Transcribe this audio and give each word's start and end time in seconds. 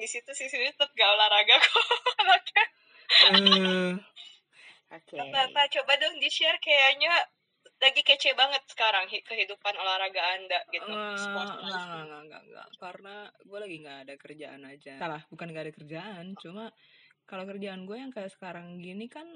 di 0.00 0.08
situ 0.08 0.30
sih 0.32 0.48
sini 0.48 0.72
tetap 0.72 0.90
gak 0.96 1.10
olahraga 1.12 1.56
kok 1.60 1.84
anaknya 2.24 2.64
Eh, 3.10 3.94
Oke. 4.90 5.18
apa 5.18 5.38
apa 5.50 5.60
coba 5.70 5.92
dong 5.98 6.16
di 6.18 6.30
share 6.30 6.58
kayaknya 6.58 7.10
lagi 7.80 8.00
kece 8.00 8.32
banget 8.38 8.62
sekarang 8.70 9.06
hi- 9.10 9.22
kehidupan 9.22 9.74
olahraga 9.76 10.22
anda 10.40 10.60
gitu 10.70 10.88
Eh, 10.88 11.16
Sport 11.18 11.58
enggak, 11.60 11.84
enggak, 11.84 12.00
enggak, 12.06 12.22
enggak, 12.22 12.42
enggak. 12.46 12.66
Karena 12.78 13.14
gue 13.44 13.58
lagi 13.60 13.76
nggak 13.82 13.98
ada 14.06 14.14
kerjaan 14.16 14.62
aja. 14.64 14.94
Salah, 14.96 15.22
bukan 15.28 15.46
nggak 15.52 15.64
ada 15.68 15.74
kerjaan. 15.74 16.24
Cuma 16.38 16.64
kalau 17.26 17.44
kerjaan 17.46 17.82
gue 17.84 17.96
yang 17.98 18.12
kayak 18.14 18.30
sekarang 18.32 18.78
gini 18.78 19.06
kan 19.10 19.26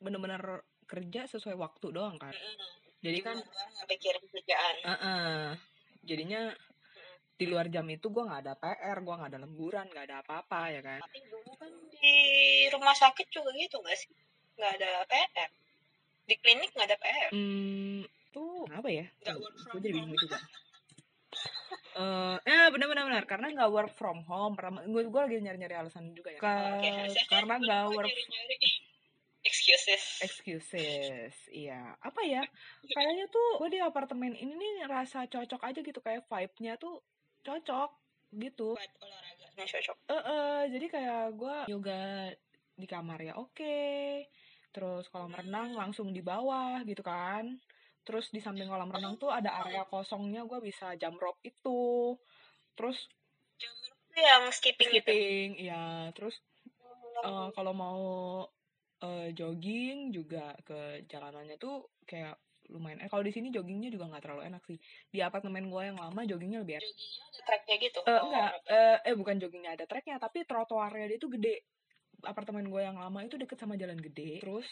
bener-bener 0.00 0.64
kerja 0.86 1.26
sesuai 1.26 1.56
waktu 1.56 1.86
doang 1.92 2.16
kan. 2.20 2.32
Mm-mm. 2.32 2.70
Jadi 3.00 3.18
kan, 3.22 3.36
nggak 3.38 3.86
pikirin 3.90 4.24
kerjaan 4.32 4.74
eh, 4.82 4.92
eh, 4.92 5.46
jadinya 6.02 6.42
di 7.36 7.44
luar 7.44 7.68
jam 7.68 7.84
itu 7.86 8.08
gue 8.08 8.24
nggak 8.24 8.42
ada 8.42 8.54
PR, 8.56 8.96
gue 8.98 9.14
nggak 9.14 9.30
ada 9.30 9.40
lemburan, 9.40 9.84
nggak 9.86 10.04
ada 10.08 10.16
apa-apa 10.20 10.60
ya 10.72 10.80
kan. 10.80 10.98
tapi 10.98 11.18
dulu 11.28 11.52
kan 11.54 11.68
di 11.92 12.16
rumah 12.68 12.96
sakit 12.96 13.26
juga 13.28 13.52
gitu 13.52 13.76
nggak 13.76 13.96
sih 13.96 14.08
nggak 14.56 14.72
ada 14.80 14.90
PR 15.04 15.50
di 16.24 16.34
klinik 16.36 16.70
nggak 16.72 16.88
ada 16.88 16.98
PR 16.98 17.30
Hmm, 17.30 18.02
tuh 18.32 18.64
apa 18.72 18.88
ya? 18.88 19.04
Nggak 19.20 19.36
work 19.36 19.56
from 19.60 19.72
Gue 19.72 19.80
jadi 19.80 19.92
bingung 19.92 20.08
home. 20.08 20.16
gitu 20.16 20.26
kan. 20.28 20.42
Eh, 21.96 22.36
ya 22.44 22.68
benar-benar 22.68 23.04
benar 23.08 23.24
karena 23.24 23.46
nggak 23.52 23.70
work 23.72 23.92
from 23.92 24.20
home. 24.24 24.52
Pertama, 24.52 24.84
gue 24.84 25.02
gue 25.08 25.20
lagi 25.20 25.36
nyari-nyari 25.40 25.76
alasan 25.76 26.12
juga 26.12 26.32
ya. 26.32 26.40
Harusnya 26.40 27.24
kan 27.28 27.40
karena 27.40 27.54
nggak 27.56 27.82
work 27.88 28.04
nyari-nyari 28.04 28.56
excuses. 29.42 30.04
excuses. 30.20 31.32
Iya, 31.48 31.96
apa 31.96 32.20
ya? 32.20 32.44
Kayaknya 32.84 33.26
tuh 33.28 33.46
gue 33.60 33.68
di 33.72 33.80
apartemen 33.80 34.32
ini 34.32 34.52
nih 34.52 34.84
rasa 34.84 35.24
cocok 35.24 35.62
aja 35.62 35.80
gitu 35.80 36.00
kayak 36.00 36.28
vibe-nya 36.28 36.76
tuh 36.76 37.00
cocok 37.46 37.90
gitu. 38.34 38.74
Buat 38.74 38.92
olahraganya 38.98 39.64
cocok. 39.70 39.96
Eh, 40.10 40.14
eh, 40.18 40.60
jadi 40.74 40.86
kayak 40.90 41.24
gue 41.38 41.56
yoga 41.70 42.02
di 42.74 42.86
kamar 42.90 43.18
ya 43.22 43.34
oke. 43.38 43.78
Terus 44.74 45.08
kolam 45.08 45.32
renang 45.32 45.78
langsung 45.78 46.10
di 46.10 46.20
bawah 46.20 46.82
gitu 46.82 47.00
kan. 47.06 47.56
Terus 48.02 48.30
di 48.34 48.42
samping 48.42 48.66
kolam 48.66 48.90
renang 48.90 49.16
tuh 49.16 49.30
ada 49.30 49.62
area 49.64 49.86
kosongnya 49.86 50.42
gue 50.44 50.58
bisa 50.60 50.98
jump 50.98 51.22
rope 51.22 51.40
itu. 51.46 52.14
Terus 52.74 52.98
tuh 54.12 54.24
yang 54.24 54.44
skipping, 54.52 54.90
gitu. 54.92 55.08
skipping, 55.12 55.48
ya. 55.62 56.10
Terus 56.12 56.36
eh, 57.24 57.48
kalau 57.54 57.72
mau 57.72 58.04
eh, 59.00 59.30
jogging 59.32 60.12
juga 60.12 60.52
ke 60.66 61.06
jalanannya 61.08 61.56
tuh 61.56 61.88
kayak 62.04 62.36
lumayan. 62.70 62.98
Eh 63.02 63.08
kalau 63.10 63.22
di 63.22 63.32
sini 63.32 63.48
joggingnya 63.54 63.90
juga 63.92 64.10
nggak 64.10 64.22
terlalu 64.22 64.42
enak 64.50 64.62
sih. 64.66 64.78
Di 65.10 65.18
apartemen 65.22 65.68
gue 65.68 65.82
yang 65.82 65.98
lama 65.98 66.20
joggingnya 66.26 66.62
lebih 66.62 66.80
enak. 66.80 66.86
Joggingnya 66.86 67.22
ada 67.26 67.40
tracknya 67.46 67.76
gitu. 67.82 68.00
Eh, 68.02 68.10
Oh, 68.10 68.20
enggak, 68.30 68.52
eh, 68.70 68.98
eh 69.06 69.14
bukan 69.16 69.36
joggingnya 69.40 69.72
ada 69.78 69.84
treknya, 69.84 70.16
tapi 70.18 70.38
trotoarnya 70.48 71.06
dia 71.10 71.18
itu 71.18 71.28
gede. 71.30 71.56
Apartemen 72.24 72.66
gue 72.66 72.82
yang 72.82 72.96
lama 72.96 73.20
itu 73.22 73.36
deket 73.36 73.58
sama 73.60 73.78
jalan 73.78 73.98
gede. 73.98 74.42
Terus 74.42 74.66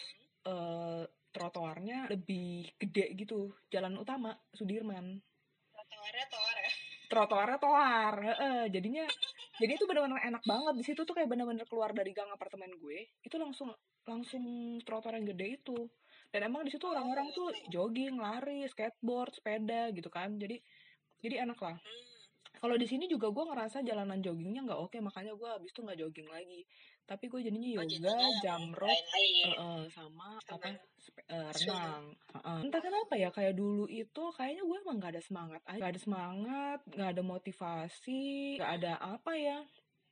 eh 0.45 1.03
trotoarnya 1.35 2.07
lebih 2.07 2.71
gede 2.79 3.11
gitu, 3.19 3.51
jalan 3.67 3.99
utama 3.99 4.31
Sudirman. 4.55 5.19
Trotoarnya 5.75 6.25
toar 6.31 6.57
ya. 6.57 6.71
Trotoarnya 7.05 7.59
toar, 7.59 8.15
heeh. 8.23 8.61
jadinya 8.71 9.05
jadi 9.55 9.71
itu 9.79 9.85
benar-benar 9.87 10.19
enak 10.19 10.43
banget 10.43 10.73
di 10.75 10.83
situ 10.83 11.01
tuh 11.07 11.15
kayak 11.15 11.31
benar-benar 11.31 11.63
keluar 11.67 11.95
dari 11.95 12.11
gang 12.11 12.27
apartemen 12.27 12.75
gue, 12.75 13.07
itu 13.23 13.35
langsung 13.39 13.71
langsung 14.03 14.43
trotoar 14.83 15.15
yang 15.15 15.27
gede 15.31 15.59
itu. 15.63 15.87
Dan 16.33 16.41
emang 16.47 16.67
di 16.67 16.71
situ 16.73 16.85
orang-orang 16.85 17.31
tuh 17.31 17.53
jogging, 17.69 18.19
lari, 18.19 18.67
skateboard, 18.67 19.31
sepeda 19.37 19.89
gitu 19.91 20.09
kan. 20.11 20.35
Jadi 20.35 20.59
jadi 21.21 21.47
enak 21.47 21.59
lah 21.59 21.77
Hmm. 21.79 22.05
kalau 22.61 22.75
di 22.77 22.87
sini 22.87 23.05
juga 23.09 23.29
gue 23.33 23.43
ngerasa 23.45 23.81
jalanan 23.81 24.21
joggingnya 24.21 24.61
nggak 24.63 24.79
oke 24.79 24.97
makanya 25.01 25.33
gue 25.35 25.49
abis 25.59 25.69
itu 25.73 25.81
nggak 25.83 25.99
jogging 25.99 26.29
lagi 26.29 26.61
tapi 27.05 27.27
gue 27.27 27.39
jadinya 27.41 27.69
Oh, 27.69 27.75
yoga 27.81 27.89
jadinya 27.89 28.29
jam 28.41 28.61
rope 28.73 28.89
lain-lain. 28.89 29.43
eh, 29.45 29.55
eh, 29.57 29.81
sama 29.91 30.27
apa 30.39 30.69
eh, 30.69 30.77
swimming. 31.01 31.51
renang 31.57 32.03
Heeh. 32.31 32.59
entah 32.65 32.81
kenapa 32.81 33.13
ya 33.17 33.29
kayak 33.29 33.53
dulu 33.53 33.85
itu 33.89 34.23
kayaknya 34.33 34.63
gue 34.65 34.77
emang 34.81 34.97
gak 35.01 35.13
ada 35.17 35.23
semangat 35.23 35.61
aja 35.67 35.79
gak 35.81 35.91
ada 35.93 36.01
semangat 36.01 36.79
nggak 36.87 37.09
ada 37.11 37.23
motivasi 37.25 38.23
nggak 38.57 38.71
ada 38.81 38.93
apa 39.01 39.31
ya 39.35 39.59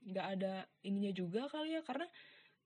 nggak 0.04 0.28
ada 0.36 0.54
ininya 0.84 1.12
juga 1.16 1.48
kali 1.48 1.80
ya 1.80 1.82
karena 1.82 2.08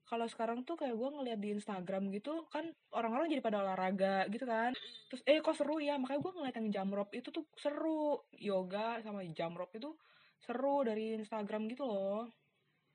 kalau 0.08 0.24
sekarang 0.24 0.64
tuh 0.64 0.80
kayak 0.80 0.96
gue 0.96 1.08
ngeliat 1.12 1.36
di 1.36 1.52
Instagram 1.52 2.08
gitu 2.16 2.48
kan 2.48 2.64
orang-orang 2.96 3.28
jadi 3.28 3.44
pada 3.44 3.60
olahraga 3.60 4.24
gitu 4.32 4.48
kan. 4.48 4.72
Terus 5.12 5.22
eh 5.28 5.38
kok 5.44 5.52
seru 5.52 5.76
ya? 5.84 6.00
Makanya 6.00 6.20
gue 6.24 6.32
ngeliat 6.32 6.56
yang 6.56 6.68
jam 6.72 6.88
rope 6.88 7.12
itu 7.12 7.28
tuh 7.28 7.44
seru. 7.60 8.24
Yoga 8.40 9.04
sama 9.04 9.20
jam 9.36 9.52
rope 9.52 9.76
itu 9.76 9.92
seru 10.40 10.80
dari 10.80 11.20
Instagram 11.20 11.68
gitu 11.68 11.84
loh. 11.84 12.24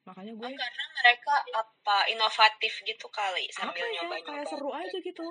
Makanya 0.10 0.34
Oh, 0.34 0.40
gue 0.42 0.50
karena 0.58 0.86
mereka 1.00 1.34
apa 1.54 1.98
inovatif 2.10 2.74
gitu 2.82 3.08
kali 3.14 3.46
apa 3.46 3.56
sambil 3.62 3.86
ya 3.86 4.04
nyoba-nyoba. 4.04 4.28
kayak 4.34 4.46
seru 4.50 4.70
aja 4.74 4.98
gitu. 4.98 5.28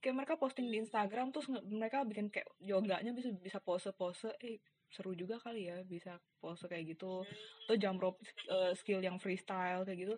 Kayak 0.00 0.14
mereka 0.24 0.34
posting 0.40 0.66
di 0.72 0.80
Instagram 0.80 1.28
terus 1.36 1.52
mereka 1.68 2.00
bikin 2.08 2.32
kayak 2.32 2.48
yoganya 2.64 3.12
bisa 3.12 3.28
bisa 3.36 3.60
pose 3.60 3.92
pose 3.92 4.32
eh 4.40 4.56
seru 4.90 5.12
juga 5.14 5.36
kali 5.38 5.68
ya 5.68 5.84
bisa 5.84 6.16
pose 6.40 6.64
kayak 6.64 6.96
gitu. 6.96 7.20
Atau 7.68 7.76
jump 7.76 8.00
rope 8.00 8.24
eh, 8.48 8.72
skill 8.72 9.04
yang 9.04 9.20
freestyle 9.20 9.84
kayak 9.84 10.00
gitu 10.08 10.16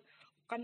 kan 0.49 0.61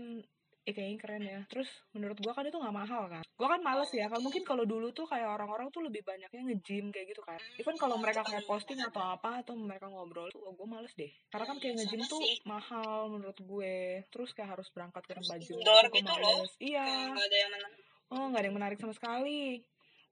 eh 0.68 0.74
kayaknya 0.76 0.98
keren 1.00 1.24
ya. 1.24 1.40
Terus 1.48 1.68
menurut 1.96 2.20
gua 2.20 2.36
kan 2.36 2.44
itu 2.44 2.56
nggak 2.60 2.76
mahal 2.76 3.08
kan. 3.08 3.24
Gua 3.34 3.48
kan 3.56 3.60
males 3.64 3.88
ya 3.96 4.06
kalau 4.12 4.22
mungkin 4.28 4.44
kalau 4.44 4.64
dulu 4.68 4.92
tuh 4.92 5.08
kayak 5.08 5.24
orang-orang 5.24 5.72
tuh 5.72 5.80
lebih 5.80 6.04
banyaknya 6.04 6.40
nge-gym 6.52 6.92
kayak 6.92 7.16
gitu 7.16 7.22
kan. 7.24 7.40
Even 7.56 7.76
kalau 7.80 7.96
mereka 7.96 8.20
kayak 8.22 8.44
posting 8.44 8.76
atau 8.84 9.00
apa 9.00 9.40
atau 9.40 9.56
mereka 9.56 9.88
ngobrol 9.88 10.28
tuh 10.28 10.44
oh, 10.44 10.52
gue 10.52 10.68
males 10.68 10.92
deh. 10.94 11.08
Karena 11.32 11.46
kan 11.48 11.56
kayak 11.56 11.74
Iya, 11.74 11.80
nge-gym 11.80 12.02
tuh 12.04 12.20
mahal 12.44 13.08
menurut 13.08 13.38
gue. 13.40 14.04
Terus 14.12 14.30
kayak 14.36 14.60
harus 14.60 14.68
berangkat 14.70 15.02
ke 15.08 15.12
tempat 15.16 15.38
gym 15.40 15.56
gue 15.58 15.64
gitu 15.96 16.12
loh. 16.20 16.44
males. 16.44 16.52
Iya. 16.60 16.84
Kayak 16.84 17.08
nggak 17.16 17.26
ada 17.26 17.36
yang 17.36 17.52
menang. 17.56 17.74
oh 18.10 18.24
nggak 18.26 18.40
ada 18.42 18.48
yang 18.50 18.56
menarik 18.60 18.78
sama 18.78 18.94
sekali. 18.94 19.64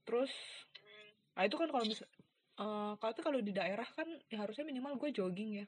Terus 0.08 0.32
nah 1.38 1.46
itu 1.46 1.54
kan 1.54 1.70
kalau 1.70 1.86
bisa 1.86 2.02
eh 2.58 2.92
kalau 2.98 3.12
tapi 3.14 3.22
kalau 3.22 3.38
di 3.38 3.54
daerah 3.54 3.86
kan 3.94 4.08
ya 4.26 4.42
harusnya 4.42 4.66
minimal 4.66 4.98
gue 4.98 5.14
jogging 5.14 5.62
ya 5.62 5.66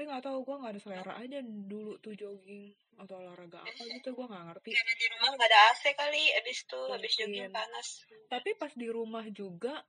tapi 0.00 0.08
nggak 0.16 0.32
tahu 0.32 0.38
gue 0.48 0.56
nggak 0.64 0.72
ada 0.72 0.80
selera 0.80 1.12
aja 1.20 1.38
dulu 1.44 1.92
tuh 2.00 2.16
jogging 2.16 2.72
atau 2.96 3.20
olahraga 3.20 3.60
apa 3.60 3.82
gitu 3.84 4.16
gue 4.16 4.26
nggak 4.32 4.44
ngerti 4.48 4.70
Karena 4.72 4.94
di 4.96 5.06
rumah 5.12 5.28
nggak 5.36 5.48
ada 5.52 5.60
AC 5.76 5.82
kali, 5.92 6.24
abis 6.40 6.58
tuh 6.64 6.86
abis 6.96 7.12
jogging 7.20 7.52
Mungkin. 7.52 7.60
panas. 7.60 7.88
tapi 8.32 8.50
pas 8.56 8.72
di 8.72 8.88
rumah 8.88 9.28
juga 9.28 9.84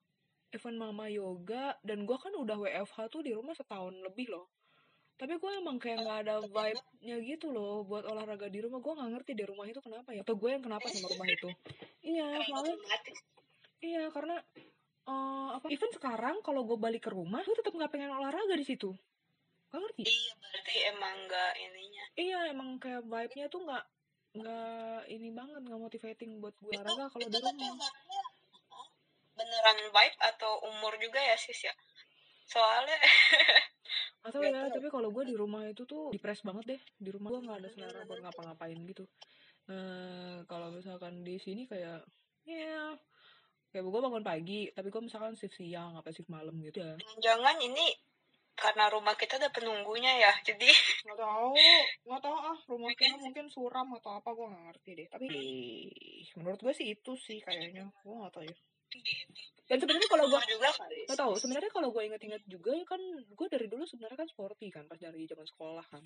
event 0.52 0.78
mama 0.84 1.08
yoga 1.08 1.80
dan 1.80 2.04
gue 2.04 2.18
kan 2.20 2.36
udah 2.36 2.60
WFH 2.60 2.98
tuh 3.08 3.24
di 3.24 3.32
rumah 3.32 3.56
setahun 3.56 3.96
lebih 4.04 4.36
loh 4.36 4.52
tapi 5.16 5.40
gue 5.40 5.52
emang 5.64 5.80
kayak 5.80 6.04
nggak 6.04 6.18
ada 6.28 6.36
vibe-nya 6.44 7.16
gitu 7.24 7.56
loh 7.56 7.88
buat 7.88 8.04
olahraga 8.04 8.52
di 8.52 8.60
rumah 8.60 8.84
gue 8.84 8.92
nggak 8.92 9.12
ngerti 9.16 9.32
di 9.32 9.48
rumah 9.48 9.64
itu 9.64 9.80
kenapa 9.80 10.12
ya 10.12 10.28
atau 10.28 10.36
gue 10.36 10.50
yang 10.52 10.60
kenapa 10.60 10.92
sama 10.92 11.08
rumah 11.08 11.28
itu 11.32 11.48
iya 12.04 12.28
soalnya. 12.52 12.76
Iya, 13.82 14.14
karena 14.14 14.38
eh 15.10 15.50
apa 15.58 15.66
even 15.72 15.90
sekarang 15.90 16.44
kalau 16.46 16.62
gue 16.70 16.78
balik 16.78 17.10
ke 17.10 17.10
rumah, 17.10 17.42
gue 17.42 17.58
tetap 17.58 17.74
nggak 17.74 17.90
pengen 17.90 18.14
olahraga 18.14 18.54
di 18.54 18.62
situ. 18.62 18.94
Gak 19.72 19.80
ngerti? 19.80 20.04
Iya 20.04 20.34
berarti 20.36 20.76
emang 20.92 21.16
nggak 21.28 21.52
ininya. 21.64 22.06
Iya, 22.20 22.40
emang 22.52 22.70
kayak 22.78 23.04
vibe-nya 23.08 23.48
tuh 23.48 23.62
nggak 23.64 23.86
nggak 24.32 25.00
ini 25.12 25.30
banget, 25.32 25.62
nggak 25.64 25.82
motivating 25.82 26.32
buat 26.40 26.56
gue 26.60 26.72
olahraga 26.72 27.12
kalau 27.12 27.28
di 27.28 27.40
rumah. 27.40 27.76
vibe-nya 27.80 28.24
beneran 29.32 29.80
vibe 29.90 30.18
atau 30.20 30.52
umur 30.68 30.94
juga 31.00 31.20
ya 31.24 31.36
sis 31.40 31.68
ya? 31.68 31.74
Soalnya 32.48 33.00
Atau 34.22 34.46
ya, 34.46 34.70
tahu. 34.70 34.78
tapi 34.78 34.88
kalau 34.94 35.10
gue 35.10 35.24
di 35.26 35.36
rumah 35.36 35.66
itu 35.66 35.82
tuh 35.90 36.14
depres 36.14 36.46
banget 36.46 36.78
deh. 36.78 36.82
Di 37.00 37.10
rumah 37.10 37.34
gue 37.34 37.42
nggak 37.42 37.58
ada 37.58 37.70
selera 37.74 38.02
buat 38.06 38.22
ngapa-ngapain 38.22 38.78
gitu. 38.86 39.10
Nah, 39.72 40.46
kalau 40.46 40.70
misalkan 40.70 41.26
di 41.26 41.42
sini 41.42 41.66
kayak, 41.66 42.06
ya, 42.46 42.94
kayak 43.74 43.82
gue 43.82 44.02
bangun 44.04 44.22
pagi, 44.22 44.70
tapi 44.76 44.94
gue 44.94 45.02
misalkan 45.02 45.34
shift 45.34 45.58
siang 45.58 45.98
apa 45.98 46.14
shift 46.14 46.30
malam 46.30 46.54
gitu 46.62 46.86
ya. 46.86 46.94
jangan 47.18 47.58
ini 47.66 47.98
karena 48.62 48.94
rumah 48.94 49.18
kita 49.18 49.42
ada 49.42 49.50
penunggunya 49.50 50.14
ya, 50.22 50.32
jadi 50.46 50.70
nggak 51.10 51.18
tahu 51.18 51.50
nggak 52.06 52.22
tahu 52.22 52.38
ah 52.38 52.60
rumah 52.70 52.94
kita 52.94 53.18
mungkin 53.18 53.50
suram 53.50 53.90
atau 53.98 54.22
apa 54.22 54.30
gue 54.30 54.46
nggak 54.46 54.66
ngerti 54.70 54.90
deh. 55.02 55.08
Tapi 55.10 55.28
menurut 56.38 56.60
gue 56.62 56.74
sih 56.78 56.88
itu 56.94 57.12
sih 57.18 57.42
kayaknya 57.42 57.90
gue 57.90 58.14
nggak 58.14 58.34
tahu 58.38 58.46
ya. 58.46 58.56
Dan 59.72 59.78
sebenarnya 59.80 60.10
kalau 60.12 60.26
gue 60.30 60.42
juga 60.52 60.70
nggak 61.10 61.18
tahu 61.18 61.34
sebenarnya 61.40 61.72
kalau 61.74 61.90
gue 61.90 62.04
inget-inget 62.06 62.44
juga 62.46 62.76
kan 62.86 63.02
gue 63.18 63.48
dari 63.50 63.66
dulu 63.66 63.84
sebenarnya 63.90 64.20
kan 64.22 64.30
sporty 64.30 64.68
kan 64.70 64.86
pas 64.86 65.00
dari 65.00 65.26
zaman 65.26 65.48
sekolah 65.48 65.86
kan 65.90 66.04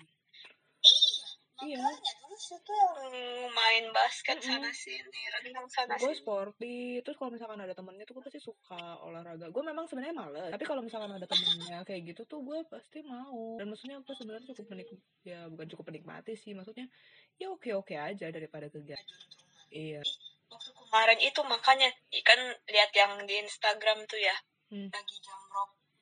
Iya. 1.64 1.80
makanya 1.80 2.12
dulu 2.20 2.36
situ 2.36 2.68
yang 2.68 3.00
main 3.48 3.84
basket 3.88 4.36
Mm-mm. 4.36 4.48
sana 4.60 4.70
sini 4.76 5.20
renang 5.40 5.64
sana 5.72 5.96
gue 5.96 6.12
sini. 6.12 6.20
sporty 6.20 6.76
terus 7.00 7.16
kalau 7.16 7.32
misalkan 7.32 7.56
ada 7.56 7.72
temennya 7.72 8.04
tuh 8.04 8.20
gue 8.20 8.24
pasti 8.28 8.40
suka 8.40 9.00
olahraga. 9.00 9.48
Gue 9.48 9.64
memang 9.64 9.88
sebenarnya 9.88 10.12
males 10.12 10.52
tapi 10.52 10.68
kalau 10.68 10.84
misalkan 10.84 11.16
ada 11.16 11.24
temennya 11.24 11.80
kayak 11.82 12.12
gitu 12.12 12.22
tuh 12.28 12.44
gue 12.44 12.60
pasti 12.68 13.00
mau. 13.08 13.56
Dan 13.56 13.72
maksudnya 13.72 13.96
gue 14.04 14.14
sebenarnya 14.14 14.52
cukup 14.52 14.66
menik 14.68 14.88
ya 15.24 15.48
bukan 15.48 15.66
cukup 15.72 15.84
menikmati 15.88 16.36
sih 16.36 16.52
maksudnya 16.52 16.86
ya 17.40 17.48
oke 17.48 17.72
oke 17.72 17.96
aja 17.96 18.28
daripada 18.28 18.68
kegiatan 18.68 19.04
iya 19.72 20.00
waktu 20.46 20.70
kemarin 20.70 21.18
itu 21.18 21.40
makanya 21.42 21.88
ikan 22.22 22.40
lihat 22.70 22.90
yang 22.94 23.12
di 23.24 23.34
Instagram 23.40 24.04
tuh 24.06 24.20
ya 24.20 24.36
Hmm. 24.66 24.90
lagi 24.90 25.16
jam 25.22 25.38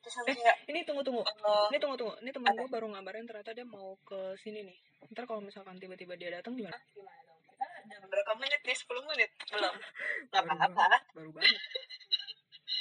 terus 0.05 0.21
Eh. 0.21 0.37
kayak 0.37 0.57
ini 0.69 0.79
tunggu 0.85 1.01
tunggu. 1.01 1.25
Eh, 1.25 1.65
ini 1.73 1.77
tunggu 1.81 1.97
tunggu. 1.97 2.13
Ini 2.21 2.29
temen 2.29 2.53
gue 2.53 2.69
baru 2.69 2.85
ngabarin 2.93 3.25
ternyata 3.25 3.57
dia 3.57 3.65
mau 3.65 3.97
ke 4.05 4.37
sini 4.37 4.61
nih. 4.61 4.77
Ntar 5.09 5.25
kalau 5.25 5.41
misalkan 5.41 5.81
tiba-tiba 5.81 6.13
dia 6.13 6.29
datang 6.29 6.53
gimana? 6.53 6.77
Gimana 6.93 7.21
dong? 7.25 7.41
Kita 7.85 8.05
berapa 8.05 8.31
menit 8.37 8.61
nih? 8.61 8.77
10 8.77 9.09
menit? 9.09 9.29
Belum. 9.49 9.73
Nggak 10.29 10.43
baru 10.45 10.57
apa-apa. 10.61 10.97
baru 11.13 11.29
banget. 11.33 11.57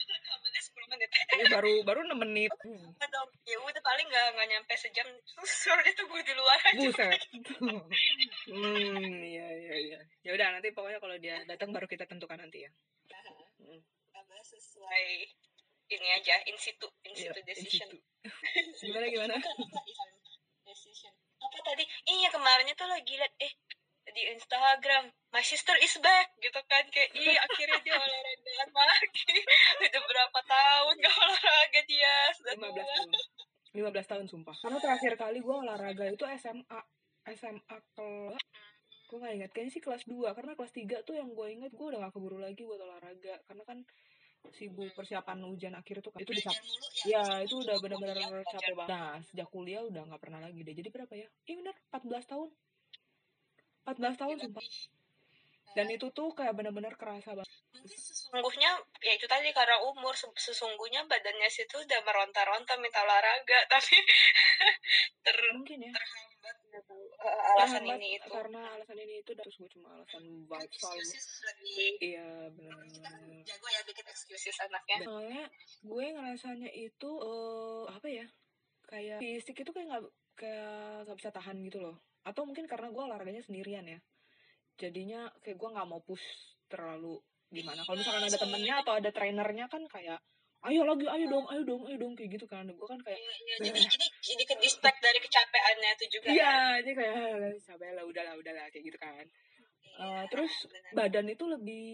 Rekamannya 0.05 0.63
10 0.65 0.93
menit. 0.93 1.09
Ini 1.13 1.45
baru 1.49 1.73
baru 1.85 2.01
6 2.05 2.23
menit. 2.25 2.53
Hmm. 2.61 2.89
ya 3.45 3.57
udah 3.61 3.83
paling 3.85 4.07
nggak 4.09 4.27
nggak 4.37 4.49
nyampe 4.53 4.75
sejam. 4.77 5.09
Terus 5.25 5.53
dia 5.85 5.93
tunggu 5.97 6.17
di 6.21 6.33
luar 6.37 6.59
aja. 6.61 6.77
Buset. 6.81 7.21
hmm, 8.49 9.13
iya 9.25 9.47
iya 9.49 9.75
iya. 9.81 9.99
Ya 10.25 10.31
udah 10.33 10.57
nanti 10.57 10.73
pokoknya 10.73 11.01
kalau 11.01 11.17
dia 11.21 11.37
datang 11.45 11.73
baru 11.73 11.85
kita 11.89 12.05
tentukan 12.05 12.37
nanti 12.41 12.65
ya. 12.65 12.71
Hmm. 13.61 13.81
Apa 14.13 14.35
sesuai 14.41 15.24
ini 15.97 16.09
aja 16.15 16.35
in 16.51 16.57
situ 16.59 16.89
in 17.07 17.13
Iya, 17.15 17.31
situ 17.31 17.39
in 17.39 17.47
decision 17.47 17.89
situ. 17.91 17.99
Gimana 18.91 19.07
gimana? 19.09 19.35
Apa, 19.39 19.51
Ivan? 19.63 20.11
decision 20.65 21.13
apa 21.45 21.59
tadi 21.61 21.85
iya 22.09 22.29
kemarinnya 22.33 22.75
tuh 22.75 22.89
lagi 22.89 23.15
liat 23.21 23.35
eh 23.37 23.53
di 24.05 24.23
Instagram 24.37 25.09
my 25.33 25.45
sister 25.45 25.77
is 25.81 25.97
back 26.01 26.37
gitu 26.41 26.61
kan 26.69 26.85
kayak 26.93 27.13
iya 27.17 27.41
akhirnya 27.41 27.81
dia 27.85 27.97
olahraga 27.97 28.83
lagi 28.85 29.33
udah 29.85 30.03
berapa 30.05 30.41
tahun 30.45 30.95
gak 31.01 31.15
olahraga 31.15 31.81
dia 31.89 32.15
sudah 32.37 32.55
15 32.55 32.61
tua 32.61 32.85
tahun. 32.85 33.09
15 33.75 34.11
tahun 34.13 34.27
sumpah. 34.31 34.55
Karena 34.55 34.79
terakhir 34.79 35.13
kali 35.19 35.43
gue 35.43 35.57
olahraga 35.57 36.05
itu 36.07 36.25
SMA. 36.39 36.81
SMA 37.35 37.77
kelas 37.97 38.45
gue 39.09 39.19
gak 39.19 39.35
ingat 39.41 39.51
kayaknya 39.57 39.73
sih 39.73 39.83
kelas 39.83 40.05
2 40.05 40.37
karena 40.37 40.53
kelas 40.53 40.73
3 40.75 41.07
tuh 41.09 41.15
yang 41.17 41.29
gue 41.33 41.47
inget 41.49 41.73
gue 41.73 41.87
udah 41.89 41.99
gak 42.05 42.13
keburu 42.13 42.39
lagi 42.39 42.63
buat 42.63 42.81
olahraga 42.81 43.41
karena 43.49 43.63
kan 43.65 43.79
sibuk 44.53 44.93
persiapan 44.93 45.39
ujian 45.49 45.75
akhir 45.75 46.05
itu 46.05 46.11
kan 46.13 46.21
itu 46.21 46.33
di 46.33 46.43
belajar 46.45 46.63
mulu 46.63 46.89
ya 47.09 47.23
ya 47.23 47.23
itu 47.47 47.55
udah 47.65 47.77
benar-benar 47.81 48.17
capek 48.45 48.73
banget. 48.77 48.91
Nah 48.93 49.13
sejak 49.25 49.49
kuliah 49.51 49.83
udah 49.83 50.03
nggak 50.09 50.21
pernah 50.23 50.41
lagi 50.45 50.61
deh. 50.67 50.75
Jadi 50.77 50.89
berapa 50.93 51.15
ya? 51.17 51.29
Iya 51.49 51.55
benar 51.65 51.77
14 51.91 52.27
tahun. 52.31 52.49
14 53.85 54.21
tahun 54.21 54.37
sumpah. 54.41 54.65
Lebih. 54.65 54.93
dan 55.75 55.87
itu 55.91 56.07
tuh 56.15 56.31
kayak 56.39 56.55
benar-benar 56.55 56.95
kerasa 56.95 57.35
banget. 57.35 57.51
Sesungguhnya 57.85 58.71
ya 59.03 59.13
itu 59.19 59.27
tadi 59.27 59.51
karena 59.51 59.77
umur 59.83 60.15
se- 60.15 60.31
sesungguhnya 60.39 61.03
badannya 61.11 61.51
situ 61.51 61.77
udah 61.83 62.01
meronta-ronta 62.07 62.79
minta 62.79 63.03
olahraga 63.03 63.59
tapi 63.75 63.97
ter 65.25 65.37
mungkin 65.53 65.79
ya 65.91 65.93
alasan 67.25 67.83
Terhambat 67.85 67.99
ini 68.01 68.09
itu. 68.21 68.29
karena 68.29 68.61
alasan 68.77 68.99
ini 69.01 69.15
itu 69.25 69.31
terus 69.33 69.55
gue 69.57 69.71
cuma 69.73 69.89
alasan 69.97 70.23
kan 70.49 70.61
lebih 71.49 71.91
iya 72.01 72.29
benar 72.53 72.79
kita 72.89 73.09
kan 73.09 73.23
jago 73.45 73.67
ya 73.69 73.81
bikin 73.89 74.07
excuses 74.09 74.57
anaknya. 74.61 74.97
Soalnya 75.05 75.45
gue 75.85 76.05
ngerasanya 76.13 76.71
itu 76.73 77.11
eh 77.21 77.85
apa 77.89 78.09
ya 78.09 78.27
kayak 78.85 79.19
fisik 79.21 79.57
itu 79.65 79.71
kayak 79.73 79.87
nggak 79.91 80.05
kayak 80.37 81.09
nggak 81.09 81.19
bisa 81.19 81.31
tahan 81.33 81.57
gitu 81.65 81.79
loh. 81.81 81.97
Atau 82.25 82.45
mungkin 82.49 82.65
karena 82.69 82.89
gue 82.93 83.03
olahraganya 83.03 83.43
sendirian 83.45 83.85
ya. 83.89 84.01
Jadinya 84.77 85.31
kayak 85.41 85.57
gue 85.57 85.69
nggak 85.71 85.89
mau 85.89 86.01
push 86.05 86.25
terlalu 86.69 87.21
gimana. 87.53 87.87
Kalau 87.87 87.97
misalkan 87.97 88.27
ada 88.27 88.39
temennya 88.39 88.75
atau 88.83 88.93
ada 88.99 89.11
trainernya 89.15 89.67
kan 89.71 89.85
kayak 89.87 90.19
ayo 90.65 90.81
lagi 90.83 91.05
ayo 91.05 91.25
dong 91.29 91.45
ayo 91.53 91.63
dong 91.63 91.83
ayo 91.85 91.97
dong 92.01 92.13
kayak 92.17 92.31
gitu 92.35 92.47
kan. 92.49 92.65
Gue 92.65 92.89
kan 92.89 93.01
kayak 93.01 93.21
iya. 93.21 93.57
jadi 93.61 93.81
jadi 93.85 94.07
jadi 94.19 94.43
ke 94.45 94.55
distract 94.59 94.99
dari 94.99 95.21
kecapeannya 95.21 95.91
itu 95.93 96.05
juga 96.09 96.29
iya 96.33 96.55
jadi 96.81 96.93
kayak 96.97 97.15
"Ah, 97.15 97.53
sabar 97.61 97.91
lah 97.93 98.05
udahlah 98.05 98.35
udahlah 98.35 98.67
kayak 98.73 98.85
gitu 98.89 98.99
kan. 98.99 99.25
Eh, 99.95 100.25
terus 100.27 100.51
benar. 100.67 100.91
badan 101.07 101.27
itu 101.29 101.45
lebih 101.47 101.87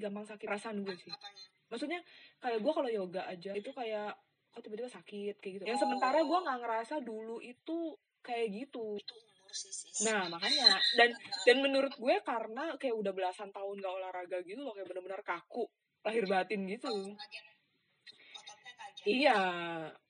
gampang 0.00 0.26
sakit 0.26 0.46
perasaan 0.48 0.82
gue 0.82 0.94
sih. 0.96 1.06
apanya? 1.06 1.44
Maksudnya 1.70 2.00
kayak 2.40 2.58
gue 2.60 2.72
kalau 2.72 2.90
yoga 2.90 3.22
aja 3.24 3.52
itu 3.52 3.70
kayak 3.70 4.10
kok 4.50 4.62
tiba-tiba 4.62 4.90
sakit 4.90 5.34
kayak 5.38 5.52
gitu. 5.60 5.64
Yang 5.66 5.78
Oh. 5.78 5.82
sementara 5.86 6.18
gue 6.18 6.38
nggak 6.40 6.58
ngerasa 6.60 6.94
dulu 6.98 7.38
itu 7.38 7.78
kayak 8.20 8.48
gitu. 8.50 8.98
Itu 8.98 9.14
umur 9.14 9.52
sih 9.52 9.70
sis. 9.70 10.02
Nah 10.02 10.26
makanya. 10.26 10.64
Dan 10.98 11.10
dan 11.44 11.56
menurut 11.60 11.94
gue 11.94 12.14
karena 12.22 12.74
kayak 12.74 12.96
udah 12.96 13.12
belasan 13.12 13.52
tahun 13.52 13.74
gak 13.78 13.94
olahraga 13.94 14.38
gitu 14.42 14.58
loh 14.58 14.72
kayak 14.72 14.88
bener-bener 14.90 15.22
kaku 15.22 15.68
lahir 16.02 16.24
batin 16.26 16.66
gitu. 16.66 16.90
Oh, 16.90 17.14
iya 19.06 19.38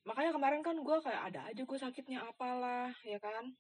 makanya 0.07 0.31
kemarin 0.35 0.63
kan 0.63 0.77
gue 0.79 0.97
kayak 1.03 1.23
ada 1.33 1.41
aja 1.51 1.63
gue 1.63 1.79
sakitnya 1.79 2.25
apalah 2.25 2.93
ya 3.05 3.19
kan 3.21 3.55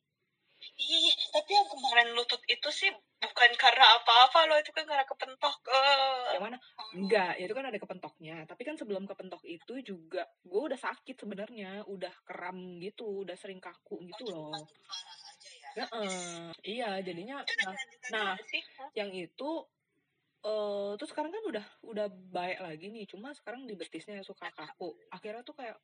Iya, 0.80 1.12
tapi 1.28 1.52
yang 1.52 1.68
kemarin 1.68 2.08
lutut 2.16 2.40
itu 2.48 2.68
sih 2.72 2.88
bukan 3.20 3.52
karena 3.60 3.84
apa-apa 4.00 4.48
loh, 4.48 4.56
itu 4.56 4.72
kan 4.72 4.88
karena 4.88 5.04
kepentok. 5.04 5.60
Eh, 5.68 6.40
yang 6.40 6.44
mana 6.48 6.56
enggak 6.96 7.36
itu 7.36 7.52
kan 7.52 7.68
ada 7.68 7.78
kepentoknya 7.78 8.36
tapi 8.48 8.62
kan 8.64 8.78
sebelum 8.78 9.04
kepentok 9.04 9.42
itu 9.44 9.82
juga 9.82 10.24
gue 10.46 10.62
udah 10.72 10.78
sakit 10.78 11.20
sebenarnya 11.20 11.84
udah 11.84 12.14
kram 12.24 12.80
gitu 12.80 13.26
udah 13.26 13.36
sering 13.36 13.60
kaku 13.60 13.98
gitu 14.08 14.30
loh 14.30 14.54
aja 14.54 15.50
ya. 15.50 15.70
Heeh, 15.74 16.48
iya 16.64 16.90
jadinya 17.02 17.42
Itu 17.42 17.66
nah, 17.66 17.74
nah. 18.14 18.34
sih? 18.46 18.62
Yang 18.94 19.10
itu 19.30 19.50
eh 20.44 20.92
terus 21.00 21.10
sekarang 21.16 21.32
kan 21.32 21.44
udah 21.48 21.66
udah 21.88 22.06
baik 22.28 22.60
lagi 22.60 22.92
nih 22.92 23.08
cuma 23.08 23.32
sekarang 23.32 23.64
di 23.64 23.72
betisnya 23.80 24.20
suka 24.20 24.52
kaku. 24.52 24.92
Akhirnya 25.08 25.40
tuh 25.40 25.56
kayak 25.56 25.80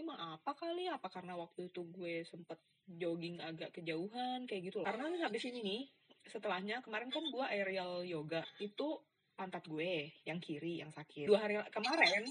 ini 0.00 0.08
mah 0.08 0.40
apa 0.40 0.56
kali? 0.56 0.88
Apa 0.88 1.12
karena 1.12 1.36
waktu 1.36 1.68
itu 1.68 1.84
gue 1.92 2.24
sempet 2.24 2.56
jogging 2.88 3.36
agak 3.44 3.76
kejauhan? 3.76 4.48
Kayak 4.48 4.72
gitu 4.72 4.76
loh. 4.80 4.88
karena 4.88 5.12
habis 5.28 5.44
ini 5.44 5.60
nih 5.60 5.82
setelahnya 6.24 6.80
kemarin 6.80 7.12
kan 7.12 7.24
gue 7.28 7.44
aerial 7.52 8.04
yoga 8.04 8.44
itu 8.60 8.96
pantat 9.36 9.64
gue 9.68 10.12
yang 10.24 10.40
kiri 10.40 10.80
yang 10.80 10.88
sakit. 10.88 11.28
Dua 11.28 11.44
hari 11.44 11.60
kemarin 11.68 12.24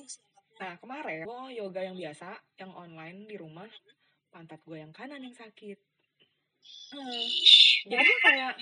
nah 0.57 0.73
kemarin 0.81 1.29
gue 1.29 1.41
yoga 1.53 1.85
yang 1.85 1.93
biasa 1.93 2.33
yang 2.57 2.73
online 2.73 3.29
di 3.29 3.37
rumah 3.37 3.69
pantat 4.33 4.57
gue 4.65 4.81
yang 4.81 4.89
kanan 4.89 5.21
yang 5.21 5.37
sakit. 5.37 5.77
Hmm, 6.91 7.25
jadi 7.87 8.11
kayak 8.25 8.53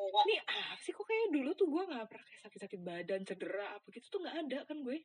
Semua. 0.00 0.22
ini 0.24 0.36
apa 0.40 0.80
sih? 0.80 0.92
Kok 0.96 1.04
kayak 1.04 1.28
dulu 1.28 1.50
tuh 1.52 1.66
gue 1.68 1.82
nggak 1.92 2.06
pernah 2.08 2.24
kayak 2.24 2.40
sakit-sakit 2.48 2.80
badan 2.80 3.20
cedera 3.28 3.66
apa 3.76 3.86
gitu 3.92 4.06
tuh 4.08 4.20
nggak 4.24 4.36
ada 4.48 4.58
kan 4.64 4.76
gue. 4.80 4.98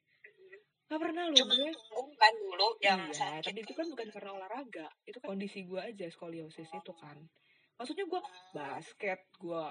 Nggak 0.85 1.01
pernah 1.01 1.23
loh 1.27 1.35
Cuma 1.35 1.53
gue. 1.57 1.71
punggung 1.75 2.11
kan 2.15 2.33
dulu 2.39 2.67
yang 2.79 3.01
iya 3.09 3.15
sakit. 3.15 3.43
tapi 3.51 3.59
itu 3.67 3.73
kan 3.75 3.85
bukan 3.91 4.07
karena 4.15 4.31
olahraga. 4.39 4.87
Itu 5.03 5.17
kan 5.19 5.27
kondisi 5.35 5.59
gue 5.67 5.81
aja 5.83 6.05
skoliosis 6.07 6.69
itu 6.71 6.93
kan. 6.95 7.17
Maksudnya 7.75 8.05
gue 8.07 8.21
basket 8.55 9.19
gue 9.35 9.63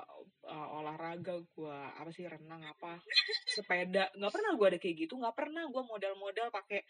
uh, 0.45 0.69
olahraga 0.77 1.41
gue 1.41 1.79
apa 1.97 2.11
sih 2.13 2.29
renang 2.29 2.61
apa 2.61 3.01
sepeda. 3.49 4.13
Nggak 4.13 4.33
pernah 4.35 4.53
gue 4.61 4.67
ada 4.77 4.79
kayak 4.79 4.97
gitu 5.09 5.17
nggak 5.17 5.33
pernah 5.33 5.65
gue 5.73 5.83
modal-modal 5.89 6.53
pakai 6.53 6.85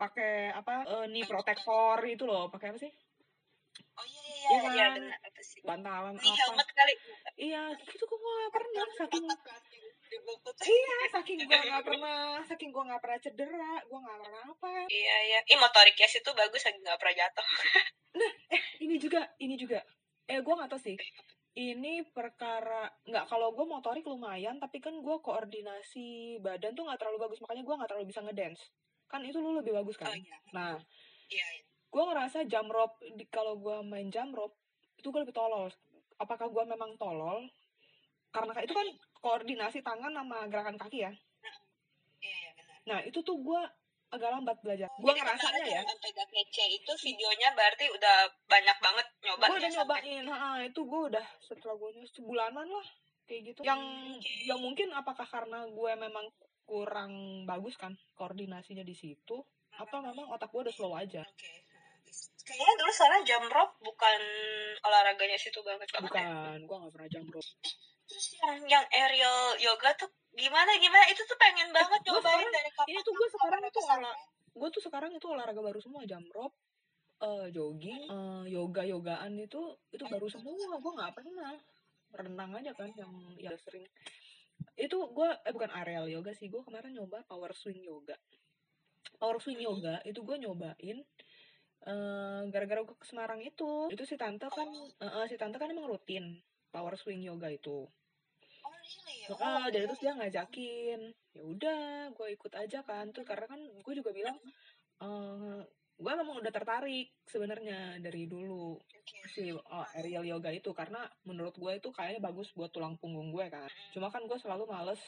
pakai 0.00 0.48
apa 0.56 0.74
eh, 0.88 1.06
knee 1.06 1.28
protector 1.28 2.02
itu 2.02 2.26
loh. 2.26 2.50
Pakai 2.50 2.74
apa 2.74 2.80
sih? 2.82 2.90
Oh 2.90 3.09
iya 4.40 4.48
iya 4.48 4.56
Iya 4.56 4.60
iya, 4.62 4.70
iya 4.70 4.86
kan? 4.86 4.94
benar 4.96 5.18
apa 5.22 5.40
sih? 5.42 5.60
bantalan 5.62 6.14
Ini 6.14 6.24
apa 6.24 6.38
helmet 6.40 6.68
kali. 6.70 6.94
iya 7.38 7.62
gitu 7.78 8.02
kok 8.02 8.16
nggak 8.16 8.50
pernah 8.56 8.86
saking 8.96 9.24
iya 10.60 10.96
saking 11.08 11.36
gue 11.40 11.60
nggak 11.62 11.84
pernah 11.84 12.18
saking 12.42 12.70
gue 12.70 12.82
nggak 12.82 13.00
pernah 13.00 13.18
cedera 13.20 13.54
gue 13.80 13.98
nggak 14.00 14.18
pernah 14.18 14.42
apa 14.48 14.70
Iya 14.88 15.16
iya. 15.24 15.38
Ih 15.46 15.56
motoriknya 15.56 16.06
sih 16.06 16.20
tuh 16.20 16.32
bagus 16.32 16.62
lagi 16.62 16.78
nggak 16.78 16.98
pernah 16.98 17.14
jatuh. 17.16 17.46
ini 18.82 18.96
juga 18.96 19.20
ini 19.38 19.54
juga 19.54 19.78
eh 20.24 20.38
gue 20.38 20.50
nggak 20.52 20.66
tahu 20.68 20.80
sih 20.80 20.96
ini 21.52 22.06
perkara 22.08 22.86
nggak 23.04 23.26
kalau 23.26 23.50
gue 23.50 23.62
motorik 23.64 24.02
lumayan 24.04 24.56
tapi 24.56 24.78
kan 24.78 24.94
gue 24.96 25.16
koordinasi 25.20 26.08
badan 26.38 26.72
tuh 26.72 26.86
nggak 26.86 26.96
terlalu 26.96 27.18
bagus 27.20 27.38
makanya 27.40 27.62
gue 27.62 27.74
nggak 27.74 27.88
terlalu 27.88 28.06
bisa 28.06 28.20
ngedance 28.20 28.62
kan 29.06 29.20
itu 29.20 29.36
lu 29.36 29.54
lebih 29.54 29.74
bagus 29.74 29.94
Oh 29.96 30.06
kan 30.06 30.14
iya. 30.16 30.36
nah 30.50 30.74
Iya. 31.28 31.46
iya. 31.52 31.64
Gue 31.90 32.02
ngerasa 32.06 32.46
jam 32.46 32.70
di, 33.18 33.26
kalau 33.26 33.58
gue 33.58 33.82
main 33.82 34.06
jam 34.14 34.30
rope 34.30 34.54
itu 34.94 35.10
gue 35.10 35.20
lebih 35.26 35.34
tolol. 35.34 35.66
Apakah 36.22 36.46
gue 36.46 36.64
memang 36.64 36.94
tolol? 36.94 37.50
Karena 38.30 38.54
itu 38.62 38.70
kan 38.70 38.86
koordinasi 39.18 39.82
tangan 39.82 40.14
sama 40.14 40.46
gerakan 40.46 40.78
kaki 40.78 41.02
ya? 41.02 41.12
Iya 42.20 42.36
iya 42.36 42.50
benar. 42.52 42.76
nah 42.84 42.98
itu 43.02 43.18
tuh 43.24 43.36
gue 43.40 43.60
agak 44.10 44.28
lambat 44.30 44.58
belajar. 44.60 44.90
Gue 44.98 45.14
ngerasanya 45.14 45.64
ya 45.66 45.80
sampai 45.86 46.10
gak 46.14 46.28
kece 46.30 46.64
itu 46.66 46.92
videonya 47.10 47.48
berarti 47.54 47.86
udah 47.90 48.16
banyak 48.50 48.78
banget 48.82 49.06
nyoba. 49.22 49.44
gue 49.46 49.58
udah 49.62 49.72
nyobain 49.80 50.26
ha, 50.26 50.48
itu 50.66 50.80
gue 50.82 51.02
udah 51.14 51.26
setelah 51.42 51.74
gue 51.78 51.90
nyoba 51.96 52.08
sebulanan 52.10 52.66
lah 52.68 52.86
kayak 53.24 53.54
gitu. 53.54 53.60
Yang 53.62 53.80
yang 54.46 54.60
mungkin 54.60 54.90
apakah 54.92 55.26
karena 55.26 55.64
gue 55.64 55.92
memang 55.94 56.26
kurang 56.66 57.42
bagus 57.46 57.74
kan 57.74 57.94
koordinasinya 58.14 58.86
di 58.86 58.94
situ 58.94 59.42
atau 59.74 59.98
memang 60.02 60.28
otak 60.34 60.50
gue 60.50 60.68
udah 60.68 60.74
slow 60.74 60.94
aja. 60.98 61.22
Kayaknya 62.50 62.74
dulu 62.76 62.90
soalnya 62.90 63.20
jam 63.22 63.42
rope 63.46 63.74
bukan 63.80 64.20
olahraganya 64.82 65.38
situ 65.38 65.62
banget 65.62 65.86
banget 65.88 66.10
ya. 66.10 66.26
bukan 66.26 66.58
gue 66.66 66.76
nggak 66.82 66.92
pernah 66.92 67.08
jam 67.08 67.24
rope 67.30 67.50
terus 68.10 68.26
yang 68.42 68.56
yang 68.66 68.84
aerial 68.90 69.54
yoga 69.56 69.94
tuh 69.94 70.10
gimana 70.34 70.74
gimana? 70.76 71.06
Itu 71.06 71.22
tuh 71.22 71.38
pengen 71.38 71.70
banget 71.70 72.02
gua 72.02 72.18
cobain 72.18 72.42
sekarang- 72.42 72.50
dari 72.50 72.70
kapan 72.74 72.90
ini 72.90 73.00
tuh 73.00 73.14
gue 73.14 73.28
sekarang 73.30 73.60
sampai. 73.62 73.82
olah 73.94 74.16
gue 74.50 74.68
tuh 74.68 74.82
sekarang 74.82 75.10
itu 75.14 75.26
olahraga 75.30 75.62
baru 75.62 75.78
semua 75.78 76.02
jam 76.02 76.26
rope 76.28 76.58
eh, 77.20 77.46
jogging 77.50 78.02
eh, 78.02 78.44
yoga 78.48 78.82
yogaan 78.82 79.38
itu 79.38 79.62
itu 79.90 80.04
baru 80.04 80.26
semua. 80.26 80.56
Gue 80.74 80.92
nggak 80.96 81.12
pernah. 81.14 81.54
Renang 82.10 82.50
aja 82.58 82.74
kan 82.74 82.90
yang 82.98 83.12
yang 83.38 83.54
sering. 83.60 83.86
Itu 84.74 85.14
gue 85.14 85.28
eh 85.46 85.52
bukan 85.54 85.70
aerial 85.70 86.10
yoga 86.10 86.34
sih 86.34 86.50
gue 86.50 86.58
kemarin 86.60 86.90
nyoba 86.90 87.22
power 87.30 87.54
swing 87.54 87.78
yoga. 87.78 88.18
Power 89.16 89.38
swing 89.38 89.60
yoga 89.60 90.02
itu 90.02 90.18
gue 90.18 90.36
nyobain 90.40 90.98
eh, 91.86 92.42
gara-gara 92.52 92.80
gue 92.84 92.96
ke 92.96 93.06
Semarang 93.08 93.40
itu. 93.40 93.88
Itu 93.88 94.04
si 94.04 94.16
tante 94.20 94.48
kan 94.50 94.68
eh, 95.00 95.06
eh, 95.06 95.24
si 95.30 95.36
tante 95.40 95.56
kan 95.56 95.70
emang 95.72 95.88
rutin 95.88 96.40
power 96.70 96.94
swing 96.96 97.24
yoga 97.24 97.48
itu. 97.50 97.88
Oh 98.60 98.72
really? 98.72 99.18
Heeh, 99.30 99.62
jadi 99.72 99.84
terus 99.88 100.02
dia 100.02 100.12
ngajakin. 100.16 101.00
Ya 101.34 101.42
udah 101.42 101.82
gue 102.12 102.28
ikut 102.36 102.52
aja 102.54 102.80
kan. 102.84 103.10
Tuh 103.14 103.24
karena 103.24 103.46
kan 103.48 103.60
gue 103.60 103.94
juga 103.96 104.10
bilang 104.12 104.36
eh 105.00 105.60
gue 106.00 106.12
memang 106.16 106.40
udah 106.40 106.48
tertarik 106.48 107.12
sebenarnya 107.28 108.00
dari 108.00 108.24
dulu 108.24 108.80
si 109.28 109.52
oh, 109.52 109.86
aerial 109.96 110.24
yoga 110.24 110.52
itu. 110.52 110.70
Karena 110.76 111.04
menurut 111.24 111.56
gue 111.56 111.72
itu 111.76 111.88
kayaknya 111.92 112.20
bagus 112.20 112.52
buat 112.52 112.70
tulang 112.70 113.00
punggung 113.00 113.32
gue 113.32 113.48
kan. 113.48 113.68
Cuma 113.92 114.12
kan 114.12 114.24
gue 114.28 114.38
selalu 114.38 114.68
males 114.68 115.00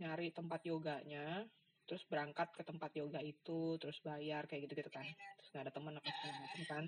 nyari 0.00 0.32
tempat 0.32 0.64
yoganya 0.64 1.44
terus 1.88 2.02
berangkat 2.06 2.48
ke 2.54 2.62
tempat 2.62 2.90
yoga 2.94 3.20
itu 3.20 3.76
terus 3.80 3.98
bayar 4.04 4.46
kayak 4.46 4.68
gitu 4.68 4.84
gitu 4.84 4.90
kan 4.92 5.04
terus 5.36 5.48
nggak 5.52 5.64
ada 5.68 5.72
teman 5.72 5.94
apa 5.98 6.08
segala 6.08 6.36
macam 6.38 6.62
kan. 6.66 6.84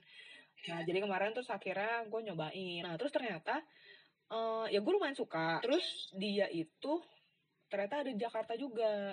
Nah 0.63 0.81
jadi 0.87 0.99
kemarin 1.03 1.35
terus 1.35 1.51
akhirnya 1.51 2.07
gue 2.07 2.21
nyobain. 2.31 2.83
Nah 2.87 2.95
terus 2.95 3.11
ternyata 3.11 3.59
eh 4.33 4.67
ya 4.71 4.79
gue 4.79 4.93
lumayan 4.93 5.17
suka. 5.19 5.59
Terus 5.65 6.15
dia 6.15 6.47
itu 6.53 7.03
ternyata 7.67 8.07
ada 8.07 8.11
di 8.13 8.21
Jakarta 8.21 8.55
juga. 8.55 9.11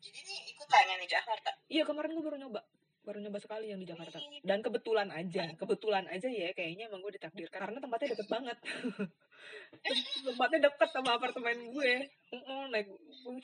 Jadi 0.00 0.18
nih 0.24 0.40
ikutannya 0.56 0.94
nih 1.04 1.10
Jakarta? 1.10 1.50
Iya 1.68 1.82
kemarin 1.84 2.16
gue 2.16 2.24
baru 2.24 2.38
nyoba. 2.40 2.60
Baru 3.06 3.18
nyoba 3.22 3.38
sekali 3.38 3.70
yang 3.70 3.78
di 3.78 3.86
Jakarta. 3.86 4.18
Dan 4.40 4.64
kebetulan 4.64 5.12
aja 5.12 5.52
kebetulan 5.54 6.04
aja 6.08 6.28
ya 6.32 6.50
kayaknya 6.56 6.88
emang 6.88 7.04
gue 7.04 7.12
ditakdirkan. 7.20 7.60
Karena 7.60 7.78
tempatnya 7.78 8.08
deket 8.16 8.28
banget. 8.30 8.58
Tempatnya 10.26 10.58
deket 10.72 10.88
sama 10.90 11.20
apartemen 11.20 11.70
gue. 11.70 11.92
Naik 12.72 12.88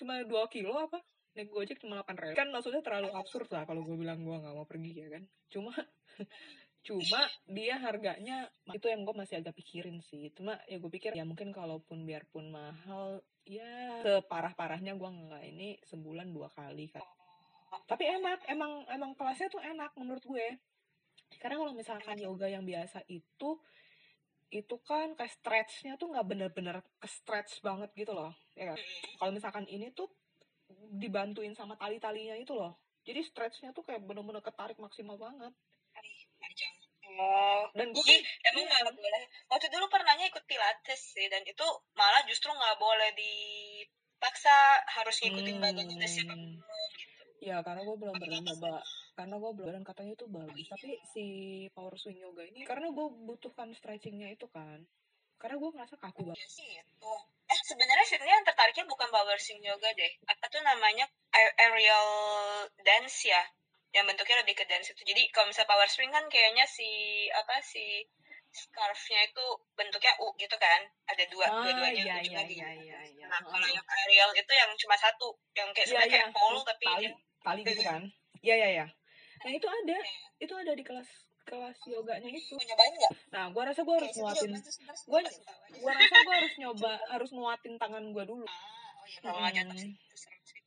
cuma 0.00 0.24
dua 0.24 0.48
kilo 0.48 0.74
apa 0.74 0.98
naik 1.32 1.48
gojek 1.48 1.80
cuma 1.80 2.00
delapan 2.00 2.16
ribu. 2.20 2.36
Kan 2.36 2.48
maksudnya 2.52 2.82
terlalu 2.84 3.10
absurd 3.16 3.48
lah 3.48 3.64
kalau 3.64 3.82
gue 3.84 3.96
bilang 3.96 4.20
gue 4.20 4.36
nggak 4.36 4.54
mau 4.54 4.68
pergi 4.68 4.92
ya 4.92 5.08
kan? 5.08 5.22
Cuma 5.48 5.72
cuma 6.86 7.20
dia 7.46 7.78
harganya 7.78 8.50
itu 8.74 8.86
yang 8.90 9.06
gue 9.06 9.14
masih 9.16 9.40
agak 9.40 9.56
pikirin 9.56 10.02
sih. 10.04 10.28
Cuma 10.36 10.60
ya 10.68 10.76
gue 10.76 10.90
pikir 10.92 11.16
ya 11.16 11.24
mungkin 11.24 11.54
kalaupun 11.54 12.04
biarpun 12.04 12.52
mahal 12.52 13.24
ya 13.48 14.02
separah 14.04 14.52
parahnya 14.52 14.94
gue 14.94 15.08
nggak 15.08 15.44
ini 15.56 15.80
sebulan 15.88 16.28
dua 16.30 16.52
kali 16.52 16.92
kan. 16.92 17.02
Tapi 17.88 18.04
enak 18.04 18.44
emang 18.52 18.84
emang 18.92 19.16
kelasnya 19.16 19.48
tuh 19.48 19.62
enak 19.64 19.96
menurut 19.96 20.22
gue. 20.22 20.60
Karena 21.40 21.56
kalau 21.56 21.72
misalkan 21.72 22.20
yoga 22.20 22.44
yang 22.44 22.68
biasa 22.68 23.08
itu 23.08 23.56
itu 24.52 24.76
kan 24.84 25.16
kayak 25.16 25.32
stretchnya 25.32 25.96
tuh 25.96 26.12
nggak 26.12 26.28
bener-bener 26.28 26.84
ke 27.00 27.08
stretch 27.08 27.64
banget 27.64 27.88
gitu 27.96 28.12
loh 28.12 28.36
ya 28.52 28.68
kan? 28.68 28.78
Kalau 29.16 29.32
misalkan 29.32 29.64
ini 29.64 29.88
tuh 29.96 30.12
dibantuin 30.98 31.54
sama 31.56 31.74
tali-talinya 31.78 32.36
itu 32.36 32.52
loh. 32.56 32.76
Jadi 33.02 33.20
stretchnya 33.26 33.74
tuh 33.74 33.82
kayak 33.82 34.02
bener-bener 34.06 34.42
ketarik 34.42 34.78
maksimal 34.78 35.18
banget. 35.18 35.50
Panjang. 36.38 36.74
Oh. 37.12 37.66
Dan 37.76 37.92
gue 37.92 38.00
Jadi 38.00 38.22
emang 38.54 38.64
nggak 38.66 38.94
boleh. 38.94 39.22
Waktu 39.50 39.66
dulu 39.68 39.86
pernahnya 39.90 40.30
ikut 40.30 40.44
pilates 40.48 41.12
sih, 41.12 41.26
dan 41.28 41.42
itu 41.44 41.66
malah 41.98 42.22
justru 42.24 42.48
nggak 42.54 42.78
boleh 42.78 43.10
dipaksa 43.12 44.80
harus 44.86 45.18
ngikutin 45.20 45.56
Hmm. 45.58 45.64
badannya 45.66 45.94
udah 45.98 46.10
siapa 46.10 46.34
gitu. 46.38 47.22
ya 47.42 47.58
karena 47.66 47.82
gue 47.82 47.96
belum 47.98 48.14
pernah 48.22 48.38
nyoba. 48.38 48.78
karena 49.18 49.34
gue 49.34 49.52
belum 49.58 49.70
dan 49.76 49.84
katanya 49.84 50.12
itu 50.14 50.26
bagus. 50.30 50.66
Tapi 50.72 50.90
si 51.10 51.26
power 51.74 51.98
swing 51.98 52.22
yoga 52.22 52.46
ini 52.46 52.62
karena 52.64 52.88
gue 52.88 53.06
butuhkan 53.28 53.74
stretchingnya 53.74 54.30
itu 54.32 54.46
kan. 54.48 54.86
Karena 55.42 55.58
gue 55.58 55.70
ngerasa 55.74 55.98
kaku 55.98 56.22
banget. 56.32 56.38
Ya 56.38 56.48
sih 56.48 56.70
itu. 56.80 57.12
Sebenarnya 57.72 58.04
sini 58.04 58.28
yang 58.28 58.44
tertariknya 58.44 58.84
bukan 58.84 59.08
power 59.08 59.38
swing 59.40 59.64
yoga 59.64 59.88
deh. 59.96 60.12
Apa 60.28 60.44
tuh 60.52 60.60
namanya 60.60 61.08
aerial 61.32 62.08
dance 62.84 63.24
ya? 63.24 63.40
Yang 63.96 64.12
bentuknya 64.12 64.36
lebih 64.44 64.54
ke 64.60 64.64
dance 64.68 64.92
itu. 64.92 65.02
Jadi 65.08 65.32
kalau 65.32 65.48
misalnya 65.48 65.72
power 65.72 65.88
swing 65.88 66.12
kan 66.12 66.28
kayaknya 66.28 66.68
si 66.68 66.88
apa 67.32 67.64
si 67.64 68.04
scarfnya 68.52 69.24
itu 69.32 69.44
bentuknya 69.72 70.12
U 70.20 70.36
gitu 70.36 70.56
kan? 70.60 70.84
Ada 71.08 71.24
dua, 71.32 71.48
Ah, 71.48 71.64
dua-duanya 71.64 72.04
iya, 72.04 72.14
ujungnya 72.20 72.44
iya, 72.44 72.44
iya, 72.44 72.68
iya, 72.76 72.98
iya. 73.08 73.26
Nah 73.32 73.40
kalau 73.40 73.64
yang 73.64 73.86
aerial 73.88 74.30
itu 74.36 74.52
yang 74.52 74.68
cuma 74.76 74.96
satu, 75.00 75.32
yang 75.56 75.72
kayak 75.72 75.88
Iya, 75.88 75.92
sebenarnya 75.96 76.12
iya. 76.12 76.20
kayak 76.28 76.36
pole 76.36 76.60
tapi 76.68 76.84
tali 76.84 77.08
tali 77.42 77.60
gitu 77.64 77.82
kan 77.88 78.02
iya 78.42 78.54
iya 78.58 78.68
iya 78.78 78.86
nah 79.42 79.50
itu 79.50 79.66
ada 79.66 79.98
itu 80.38 80.54
ada 80.54 80.72
di 80.74 80.84
kelas 80.86 81.08
kelas 81.44 81.78
yoganya 81.88 82.30
itu 82.30 82.54
nah 83.34 83.50
gue 83.50 83.62
rasa 83.62 83.80
gue 83.82 83.94
harus 83.98 84.12
nguatin 84.14 84.52
aja. 84.54 84.70
gue 85.08 85.20
rasa 85.92 86.16
gue 86.22 86.34
harus 86.38 86.54
nyoba 86.60 86.92
harus 87.10 87.30
nguatin 87.34 87.74
tangan 87.76 88.04
gue 88.14 88.24
dulu 88.26 88.46
Ah, 88.46 88.54
oh 89.02 89.06
iya 89.06 89.18
kalau 89.20 89.38
nggak 89.42 89.54
jatuh 89.58 89.76
Mm. 89.82 89.94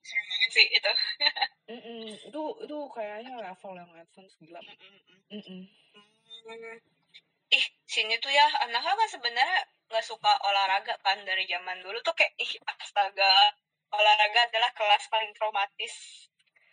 serem 0.06 0.26
banget 0.28 0.50
sih 0.52 0.66
itu. 0.70 0.92
Mm-mm. 1.72 2.04
itu 2.30 2.42
itu 2.68 2.78
kayaknya 2.94 3.34
level 3.42 3.74
yang 3.74 3.90
advance 3.96 4.36
gila 4.38 4.60
Mm-mm. 4.62 4.96
Mm-mm. 5.34 5.62
Hmm. 6.46 6.78
Ih, 7.50 7.66
sini 7.90 8.20
tuh 8.22 8.30
ya, 8.30 8.46
anaknya 8.62 8.94
kan 8.94 9.10
sebenarnya 9.10 9.60
nggak 9.90 10.06
suka 10.06 10.30
olahraga 10.46 10.94
kan 11.02 11.18
dari 11.26 11.50
zaman 11.50 11.82
dulu 11.82 11.98
tuh 12.06 12.14
kayak 12.14 12.34
ih 12.38 12.52
astaga 12.70 13.56
olahraga 13.90 14.46
adalah 14.52 14.70
kelas 14.78 15.10
paling 15.10 15.32
traumatis. 15.34 15.96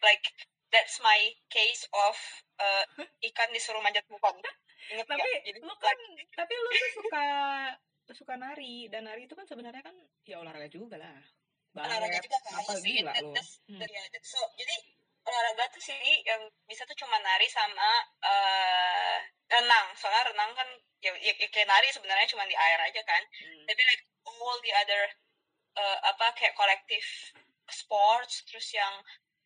Like 0.05 0.27
that's 0.73 0.99
my 1.05 1.21
case 1.53 1.85
of 1.93 2.17
uh, 2.59 2.85
ikan 3.31 3.49
disuruh 3.53 3.85
manjat 3.85 4.09
pohon. 4.09 4.35
Ingat 4.91 5.07
tapi? 5.07 5.31
Jadi 5.47 5.59
lu 5.63 5.75
kan 5.79 5.99
tapi 6.35 6.53
lu 6.57 6.71
tuh 6.73 6.91
suka 6.99 7.27
suka 8.13 8.35
nari 8.37 8.91
dan 8.93 9.09
nari 9.09 9.25
itu 9.25 9.33
kan 9.33 9.49
sebenarnya 9.49 9.81
kan 9.81 9.97
ya 10.29 10.37
olahraga 10.43 10.69
juga 10.69 11.01
lah 11.01 11.17
olahraga 11.73 12.21
balet 12.21 12.25
juga 12.29 12.39
kan 12.45 12.53
apa 12.61 12.73
sih. 12.77 13.01
gila 13.01 13.13
lu 13.25 13.33
Hmm. 13.33 13.81
so 14.21 14.41
jadi 14.61 14.75
olahraga 15.25 15.65
tuh 15.73 15.81
sini 15.81 16.21
yang 16.29 16.45
bisa 16.69 16.85
tuh 16.85 16.99
cuma 16.99 17.17
nari 17.25 17.49
sama 17.49 17.91
eh 18.21 19.19
renang. 19.49 19.87
Soalnya 19.97 20.33
renang 20.35 20.51
kan 20.53 20.69
ya, 21.01 21.13
ya, 21.25 21.33
ya 21.41 21.49
kayak 21.49 21.69
nari 21.69 21.89
sebenarnya 21.89 22.29
cuma 22.29 22.45
di 22.45 22.57
air 22.57 22.81
aja 22.81 23.01
kan. 23.07 23.23
Hmm. 23.25 23.65
tapi 23.65 23.81
like 23.89 24.03
all 24.29 24.59
the 24.61 24.73
other 24.77 25.03
uh, 25.79 25.99
apa 26.05 26.37
kayak 26.37 26.53
kolektif 26.53 27.33
sports 27.71 28.45
terus 28.45 28.69
yang 28.77 28.93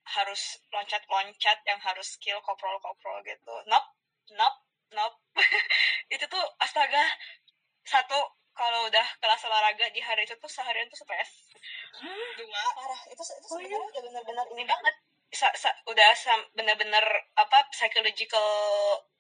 harus 0.07 0.63
loncat-loncat 0.71 1.59
yang 1.67 1.81
harus 1.83 2.15
skill 2.15 2.39
koprol-koprol 2.47 3.19
gitu. 3.27 3.55
Nope 3.67 3.89
nope 4.35 4.59
nope. 4.95 5.17
Itu 6.15 6.25
tuh 6.31 6.45
astaga. 6.63 7.03
Satu 7.87 8.19
kalau 8.57 8.89
udah 8.89 9.07
kelas 9.21 9.43
olahraga 9.45 9.93
di 9.93 10.01
hari 10.01 10.25
itu 10.25 10.33
tuh 10.41 10.49
seharian 10.49 10.89
tuh 10.89 10.97
stres. 10.97 11.31
Dua 12.41 12.63
parah 12.73 13.01
itu 13.13 13.21
itu 13.21 13.47
Oh, 13.53 13.61
iya? 13.61 13.69
sebenarnya 13.69 13.89
udah 13.93 14.03
benar-benar 14.03 14.47
ini 14.57 14.65
banget. 14.65 14.95
Sa, 15.35 15.51
sa, 15.59 15.69
udah 15.91 16.09
benar-benar 16.57 17.05
apa 17.37 17.69
psychological 17.75 18.47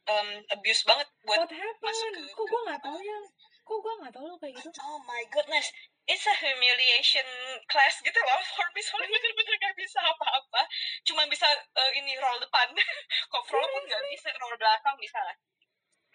um, 0.08 0.28
abuse 0.54 0.86
banget 0.86 1.08
buat 1.26 1.44
what 1.44 1.52
happened? 1.52 1.82
masuk 1.82 2.08
ke- 2.14 2.32
kok 2.32 2.46
gue 2.46 2.60
nggak 2.70 2.80
tahu 2.80 2.98
ya 3.02 3.18
kok 3.66 3.78
gue 3.82 3.94
nggak 4.00 4.12
tahu 4.14 4.24
lo 4.30 4.36
kayak 4.38 4.54
gitu? 4.62 4.68
Oh 4.86 4.98
my 5.02 5.22
goodness, 5.34 5.66
it's 6.06 6.26
a 6.26 6.34
humiliation 6.38 7.26
class 7.66 7.98
gitu 8.02 8.18
loh 8.22 8.40
for 8.54 8.66
me. 8.72 8.80
Soalnya 8.82 9.10
bener-bener 9.10 9.54
gak 9.58 9.74
bisa 9.74 9.98
apa-apa. 9.98 10.62
Cuma 11.02 11.26
bisa 11.26 11.46
eh, 11.50 11.92
ini 11.98 12.14
roll 12.22 12.38
depan. 12.38 12.70
Koprol 13.32 13.66
pun 13.66 13.82
gak 13.90 14.02
bisa, 14.14 14.30
roll 14.38 14.54
belakang 14.54 14.96
bisa 15.02 15.18
lah. 15.18 15.36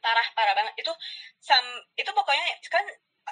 Parah, 0.01 0.27
parah 0.33 0.55
banget. 0.55 0.73
Itu 0.81 0.91
sam, 1.37 1.63
itu 1.93 2.09
pokoknya 2.09 2.57
kan 2.71 2.85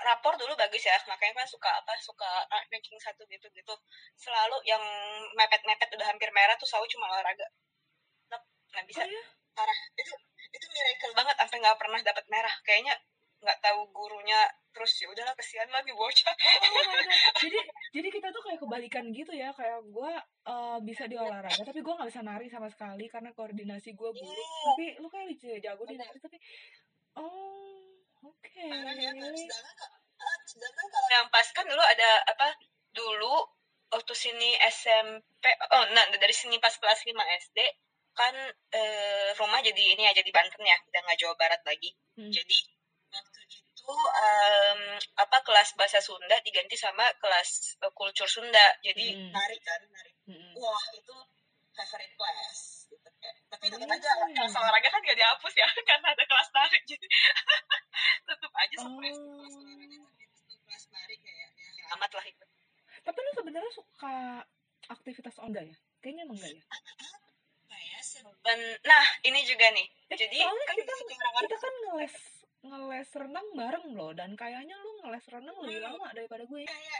rapor 0.06 0.36
dulu 0.36 0.54
bagus 0.60 0.84
ya. 0.84 1.00
Makanya 1.08 1.34
kan 1.44 1.48
suka 1.48 1.72
apa, 1.72 1.96
suka 2.04 2.30
uh, 2.52 2.64
ranking 2.70 3.00
satu 3.00 3.24
gitu-gitu. 3.32 3.74
Selalu 4.20 4.60
yang 4.68 4.84
mepet-mepet 5.40 5.90
udah 5.96 6.08
hampir 6.12 6.30
merah 6.36 6.54
tuh 6.60 6.68
selalu 6.68 6.92
cuma 6.92 7.08
olahraga. 7.10 7.48
Nope, 8.30 8.46
gak 8.76 8.86
bisa. 8.86 9.02
oh 9.02 9.10
ya 9.10 9.24
Parah. 9.56 9.80
Itu 9.98 10.14
itu 10.50 10.66
miracle 10.72 11.14
banget 11.14 11.36
sampai 11.40 11.58
nggak 11.62 11.78
pernah 11.80 12.00
dapat 12.04 12.26
merah. 12.28 12.56
Kayaknya 12.68 12.96
nggak 13.40 13.60
tahu 13.64 13.88
gurunya 13.96 14.40
terus 14.72 14.92
ya 14.96 15.08
udahlah 15.08 15.34
kesian 15.34 15.68
lagi 15.68 15.92
bocah 15.92 16.30
Oh 16.30 16.84
my 16.86 16.98
God. 17.00 17.18
jadi 17.44 17.60
jadi 17.92 18.08
kita 18.10 18.28
tuh 18.30 18.42
kayak 18.42 18.60
kebalikan 18.60 19.06
gitu 19.10 19.32
ya 19.32 19.50
kayak 19.52 19.82
gue 19.84 20.12
uh, 20.46 20.78
bisa 20.80 21.04
di 21.04 21.16
olahraga 21.16 21.60
tapi 21.60 21.80
gue 21.80 21.90
nggak 21.92 22.08
bisa 22.08 22.22
nari 22.22 22.48
sama 22.48 22.68
sekali 22.68 23.06
karena 23.06 23.30
koordinasi 23.32 23.92
gue 23.92 24.10
buruk 24.10 24.30
Iya. 24.30 24.62
tapi 24.68 24.86
lu 24.98 25.08
kayak 25.08 25.26
j- 25.36 25.60
jago 25.60 25.84
di 25.84 25.96
nari 25.96 26.18
tapi 26.18 26.38
oh 27.16 27.98
oke 28.24 28.48
parah 28.64 28.94
ya 28.96 29.12
kan 29.12 29.34
sedangkan 29.34 29.76
ka- 29.76 29.94
sedangkan 30.46 30.86
kalau 30.88 31.10
yang 31.12 31.28
pas 31.30 31.48
kan 31.50 31.66
dulu 31.66 31.82
ada 31.82 32.10
apa 32.28 32.48
dulu 32.92 33.36
waktu 33.90 34.14
sini 34.14 34.54
SMP 34.64 35.44
oh 35.68 35.84
nah 35.90 36.06
dari 36.14 36.32
sini 36.32 36.58
pas 36.58 36.72
kelas 36.72 37.02
5 37.02 37.10
SD 37.42 37.58
kan 38.12 38.36
eh, 38.70 39.30
rumah 39.34 39.60
jadi 39.60 39.84
ini 39.90 40.04
ya 40.04 40.14
jadi 40.14 40.30
Banten 40.30 40.62
ya 40.62 40.78
udah 40.84 41.02
nggak 41.02 41.18
Jawa 41.18 41.36
Barat 41.36 41.62
lagi 41.64 41.90
Hmm. 42.14 42.28
jadi 42.28 42.58
itu 43.90 43.98
em, 44.22 44.82
apa 45.18 45.38
kelas 45.42 45.74
bahasa 45.74 45.98
Sunda 45.98 46.38
diganti 46.46 46.78
sama 46.78 47.10
kelas 47.18 47.74
eh, 47.82 47.90
kultur 47.92 48.30
Sunda 48.30 48.62
jadi 48.86 49.18
Hmm. 49.18 49.34
nari 49.34 49.58
kan 49.60 49.82
nari 49.90 50.12
Mm-mm. 50.30 50.54
wah 50.54 50.84
itu 50.94 51.16
favorite 51.74 52.14
class 52.14 52.86
gitu 52.86 53.10
kayak. 53.18 53.36
tapi 53.50 53.66
tetap 53.68 53.90
Hmm. 53.90 53.98
aja 53.98 54.10
kelas 54.30 54.54
olahraga 54.54 54.90
kan 54.90 55.02
gak 55.02 55.18
dihapus 55.18 55.54
ya 55.58 55.66
karena 55.90 56.08
ada 56.14 56.24
kelas 56.24 56.50
nari 56.54 56.78
jadi 56.86 57.08
tetap 58.30 58.52
aja 58.54 58.76
Oh. 58.78 58.86
stres 58.94 59.18
di 59.18 59.30
kelas 59.34 59.54
olahraga 59.58 59.98
tapi 60.06 60.24
kelas 60.62 60.84
nari 60.94 61.16
kayak 61.18 61.50
ya 61.58 61.86
amat 61.98 62.12
lah 62.14 62.26
itu 62.26 62.46
Tapi 63.00 63.18
lu 63.18 63.32
sebenarnya 63.34 63.72
suka 63.74 64.44
aktivitas 64.86 65.36
enggak 65.40 65.66
ya? 65.66 65.78
Kayaknya 66.00 66.24
emang 66.30 66.38
enggak 66.38 66.52
ya? 66.54 66.64
ya 67.70 68.54
nah 68.84 69.06
ini 69.24 69.40
juga 69.46 69.66
nih 69.74 69.88
Eh, 70.10 70.18
jadi 70.18 70.38
kan 70.46 70.76
kita 70.78 70.94
kita 71.40 71.58
kan 71.58 71.74
ngeles 71.88 72.16
ngeles 72.60 73.10
renang 73.16 73.48
bareng 73.56 73.88
loh 73.96 74.12
dan 74.12 74.36
kayaknya 74.36 74.76
lu 74.76 74.92
ngeles 75.00 75.26
renang 75.32 75.56
lebih 75.64 75.80
Hmm. 75.80 75.88
lama 75.96 76.08
daripada 76.12 76.44
gue. 76.44 76.64
kayaknya 76.68 77.00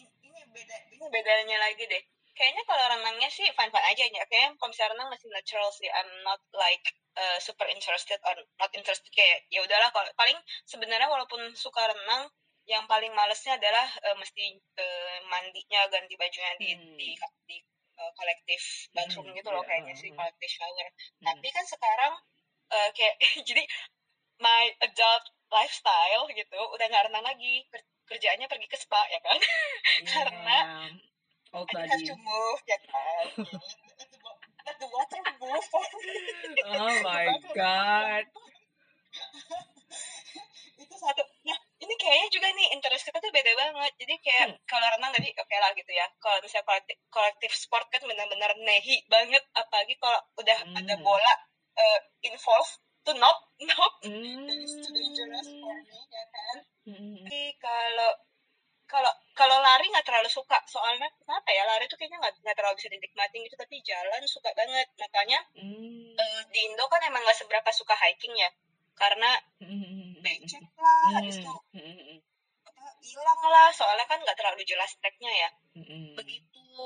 in- 0.00 0.14
ini 0.24 0.40
beda 0.50 0.76
ini 0.88 1.04
bedanya 1.12 1.56
lagi 1.60 1.84
deh 1.84 2.02
kayaknya 2.34 2.62
kalau 2.66 2.84
renangnya 2.90 3.30
sih 3.30 3.46
fun 3.54 3.70
fun 3.70 3.84
aja 3.84 4.02
ya 4.08 4.24
kayak 4.26 4.56
kalau 4.58 4.70
misalnya 4.72 4.92
renang 4.98 5.08
masih 5.12 5.28
natural 5.30 5.70
sih 5.70 5.86
I'm 5.86 6.10
not 6.26 6.40
like 6.50 6.82
uh, 7.14 7.38
super 7.38 7.68
interested 7.70 8.18
or 8.24 8.34
not 8.58 8.72
interested 8.74 9.06
kayak 9.14 9.46
ya 9.52 9.62
udahlah 9.62 9.92
kalau 9.94 10.08
paling 10.16 10.34
sebenarnya 10.64 11.06
walaupun 11.06 11.54
suka 11.54 11.84
renang 11.94 12.26
yang 12.64 12.88
paling 12.88 13.12
malesnya 13.12 13.60
adalah 13.60 13.84
uh, 14.08 14.16
mesti 14.16 14.56
uh, 14.80 15.18
mandinya 15.28 15.84
ganti 15.92 16.16
bajunya 16.16 16.52
di 16.58 16.68
Hmm. 16.74 16.96
di 16.96 17.08
di 17.46 17.56
uh, 18.00 18.10
kolektif 18.16 18.88
bathroom 18.90 19.28
Hmm, 19.30 19.36
gitu 19.36 19.48
loh 19.52 19.60
iya, 19.62 19.68
kayaknya 19.70 19.94
uh, 19.94 20.00
sih 20.00 20.08
uh. 20.10 20.16
kolektif 20.16 20.50
shower 20.50 20.86
Hmm. 20.88 21.26
tapi 21.28 21.48
kan 21.52 21.64
sekarang 21.68 22.12
uh, 22.72 22.88
kayak 22.96 23.14
jadi 23.48 23.62
my 24.40 24.72
adult 24.82 25.24
lifestyle 25.48 26.26
gitu 26.30 26.60
udah 26.74 26.86
nggak 26.86 27.04
renang 27.10 27.24
lagi 27.24 27.62
Ker- 27.70 27.86
kerjaannya 28.10 28.46
pergi 28.46 28.66
ke 28.66 28.76
spa 28.76 29.00
ya 29.08 29.20
kan 29.20 29.38
karena 30.12 30.58
Yeah. 31.54 31.60
old 31.60 31.70
I 31.70 31.86
have 31.86 32.02
to 32.02 32.16
move 32.18 32.60
ya 32.66 32.78
kan 32.82 33.24
let 33.94 34.08
the 34.10 34.18
wa- 34.18 34.40
let 34.66 34.76
the 34.82 34.88
water 34.90 35.20
move. 35.38 35.68
Oh 36.66 36.94
my 37.06 37.26
god. 37.54 38.24
itu 40.74 40.94
satu 40.98 41.22
nah 41.46 41.54
ini 41.78 41.94
kayaknya 41.94 42.28
juga 42.32 42.48
nih 42.50 42.66
interest 42.74 43.06
kita 43.06 43.22
tuh 43.22 43.30
beda 43.30 43.52
banget 43.54 43.92
jadi 43.94 44.14
kayak 44.18 44.46
Hmm. 44.50 44.58
kalau 44.66 44.86
renang 44.90 45.14
tadi 45.14 45.30
oke 45.30 45.54
lah 45.54 45.70
gitu 45.72 45.92
ya 45.94 46.06
kalau 46.18 46.42
misalnya 46.42 46.66
kolektif, 46.66 46.96
kolektif 47.08 47.50
sport 47.54 47.86
kan 47.94 48.02
benar-benar 48.02 48.50
nehi 48.58 48.98
banget 49.06 49.44
apalagi 49.54 49.94
kalau 50.02 50.18
udah 50.34 50.58
ada 50.74 50.94
Hmm. 50.98 51.04
bola 51.06 51.34
uh, 51.78 51.98
involve 52.26 52.70
tuh 53.06 53.14
nope 53.14 53.43
Hmm. 54.04 54.44
that 54.46 54.60
is 54.60 54.74
too 54.84 54.92
dangerous 54.92 55.48
for 55.60 55.74
me 55.80 56.00
ya 56.12 56.24
kan 56.30 56.56
Hmm. 56.84 57.16
Tapi 57.24 57.56
kalau 57.56 58.12
kalau 58.84 59.08
kalau 59.32 59.56
lari 59.64 59.88
nggak 59.88 60.04
terlalu 60.04 60.28
suka 60.28 60.60
soalnya 60.68 61.08
kenapa 61.16 61.48
ya 61.48 61.64
lari 61.64 61.88
tuh 61.88 61.96
kayaknya 61.96 62.20
nggak 62.20 62.44
nggak 62.44 62.56
terlalu 62.60 62.76
bisa 62.76 62.92
dinikmatin 62.92 63.40
gitu 63.40 63.56
tapi 63.56 63.80
jalan 63.80 64.20
suka 64.28 64.52
banget 64.52 64.88
makanya 65.00 65.40
Hmm. 65.56 66.12
eh, 66.12 66.42
di 66.52 66.60
Indo 66.68 66.84
kan 66.92 67.00
emang 67.08 67.24
nggak 67.24 67.40
seberapa 67.40 67.70
suka 67.72 67.96
hiking 67.96 68.36
ya 68.36 68.52
karena 68.94 69.32
Hmm. 69.64 70.20
becek 70.20 70.60
lah 70.76 71.08
habis 71.16 71.40
itu 71.40 71.54
Hmm. 71.72 72.20
apa, 72.68 72.84
hilang 73.00 73.40
lah 73.48 73.72
soalnya 73.72 74.04
kan 74.04 74.20
nggak 74.20 74.36
terlalu 74.36 74.62
jelas 74.68 74.92
treknya 75.00 75.32
ya 75.32 75.48
Hmm. 75.80 76.12
begitu 76.20 76.76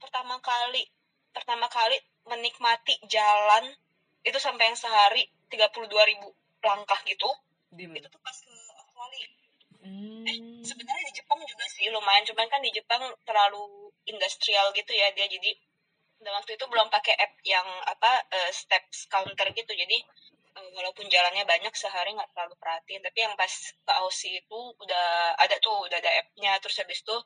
pertama 0.00 0.40
kali 0.40 0.88
pertama 1.36 1.68
kali 1.68 2.00
menikmati 2.24 2.96
jalan 3.12 3.76
itu 4.24 4.38
sampai 4.40 4.72
yang 4.72 4.78
sehari 4.80 5.28
32.000 5.50 6.10
ribu 6.10 6.28
langkah 6.64 7.00
gitu 7.06 7.28
Di 7.70 7.84
itu 7.86 8.08
tuh 8.08 8.20
pas 8.22 8.36
ke 8.36 8.54
Australia. 8.80 9.28
Hmm. 9.86 10.26
sebenarnya 10.66 11.04
di 11.06 11.14
Jepang 11.22 11.38
juga 11.46 11.64
sih 11.70 11.86
lumayan. 11.94 12.24
Cuman 12.26 12.46
kan 12.50 12.60
di 12.62 12.70
Jepang 12.74 13.02
terlalu 13.22 13.92
industrial 14.08 14.74
gitu 14.74 14.90
ya 14.90 15.12
dia. 15.14 15.26
Jadi 15.30 15.50
dan 16.22 16.32
waktu 16.32 16.56
itu 16.56 16.64
belum 16.66 16.88
pakai 16.90 17.14
app 17.20 17.34
yang 17.44 17.66
apa 17.86 18.12
eh, 18.32 18.50
steps 18.50 19.06
counter 19.12 19.46
gitu. 19.54 19.72
Jadi 19.72 19.98
eh, 20.58 20.68
walaupun 20.74 21.06
jalannya 21.06 21.44
banyak 21.46 21.74
sehari 21.76 22.10
nggak 22.16 22.30
terlalu 22.34 22.54
perhatiin. 22.58 23.02
Tapi 23.06 23.18
yang 23.22 23.34
pas 23.38 23.52
ke 23.86 23.92
Aussie 24.02 24.42
itu 24.42 24.60
udah 24.82 25.36
ada 25.38 25.56
tuh 25.62 25.86
udah 25.86 25.98
ada 26.02 26.10
appnya. 26.22 26.52
Terus 26.62 26.76
habis 26.82 26.98
itu 27.04 27.16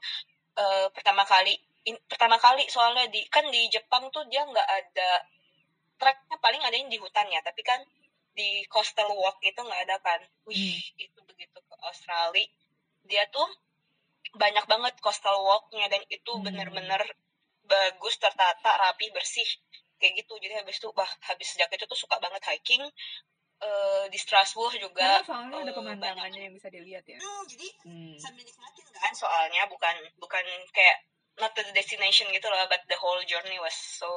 eh, 0.60 0.86
pertama 0.92 1.22
kali 1.24 1.54
in- 1.88 2.02
pertama 2.10 2.36
kali 2.36 2.66
soalnya 2.68 3.08
di 3.08 3.24
kan 3.32 3.46
di 3.48 3.68
Jepang 3.72 4.10
tuh 4.12 4.24
dia 4.28 4.42
nggak 4.44 4.68
ada 4.68 5.10
treknya 6.00 6.36
paling 6.44 6.62
ada 6.64 6.76
yang 6.76 6.90
di 6.92 6.98
hutan 7.00 7.26
ya. 7.30 7.40
Tapi 7.44 7.62
kan 7.64 7.80
di 8.40 8.50
coastal 8.72 9.10
walk 9.22 9.36
itu 9.44 9.60
nggak 9.60 9.82
ada 9.84 9.96
kan 10.00 10.20
wih 10.48 10.80
itu 10.96 11.18
begitu 11.28 11.58
ke 11.68 11.74
Australia 11.88 12.48
dia 13.10 13.24
tuh 13.28 13.48
banyak 14.42 14.64
banget 14.72 14.94
coastal 15.04 15.36
walknya 15.44 15.86
dan 15.92 16.02
itu 16.08 16.32
Hmm. 16.32 16.44
bener-bener 16.46 17.02
bagus 17.68 18.14
tertata 18.24 18.70
rapi 18.82 19.06
bersih 19.12 19.46
kayak 20.00 20.24
gitu 20.24 20.32
jadi 20.40 20.64
habis 20.64 20.80
itu 20.80 20.88
wah 20.96 21.10
habis 21.28 21.48
sejak 21.52 21.68
itu 21.76 21.84
tuh 21.84 21.98
suka 21.98 22.16
banget 22.24 22.40
hiking 22.48 22.84
Eh, 23.60 24.04
di 24.08 24.16
Strasbourg 24.16 24.72
juga 24.80 25.20
Karena 25.20 25.28
soalnya 25.28 25.58
ada 25.60 25.72
eh, 25.72 25.76
pemandangannya 25.76 26.40
yang 26.48 26.54
bisa 26.56 26.72
dilihat 26.72 27.04
ya. 27.04 27.20
Hmm, 27.20 27.44
jadi 27.44 27.68
Hmm. 27.84 28.16
sambil 28.16 28.40
nikmatin 28.48 28.86
kan 28.96 29.12
soalnya 29.12 29.68
bukan 29.68 29.96
bukan 30.16 30.44
kayak 30.72 31.04
not 31.36 31.52
the 31.52 31.64
destination 31.76 32.24
gitu 32.32 32.48
loh 32.48 32.64
but 32.72 32.80
the 32.88 32.96
whole 32.96 33.20
journey 33.28 33.60
was 33.60 33.76
so 33.76 34.08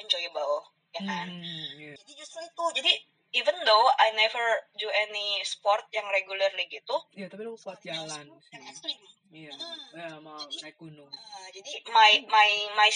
enjoyable 0.00 0.64
ya 0.96 1.00
kan 1.02 1.26
Hmm, 1.28 1.66
iya. 1.76 1.92
jadi 1.94 2.12
justru 2.16 2.40
itu 2.40 2.64
jadi 2.74 2.92
even 3.34 3.56
though 3.62 3.86
I 3.98 4.14
never 4.14 4.44
do 4.74 4.88
any 4.88 5.42
sport 5.42 5.84
yang 5.90 6.06
regularly 6.08 6.64
gitu 6.66 6.96
Iya, 7.12 7.26
tapi 7.26 7.44
lu 7.44 7.54
kuat 7.54 7.78
jalan 7.80 8.26
yang 8.26 8.64
ekstrim 8.64 8.96
Iya. 9.26 9.50
Hmm. 9.50 9.80
Ya, 9.92 10.08
mau 10.22 10.38
Jadi- 10.38 10.62
naik 10.62 10.78
gunung. 10.78 11.10
Uh, 11.10 11.48
jadi 11.50 11.72
my 11.90 12.22
my 12.24 12.48
my 12.74 12.90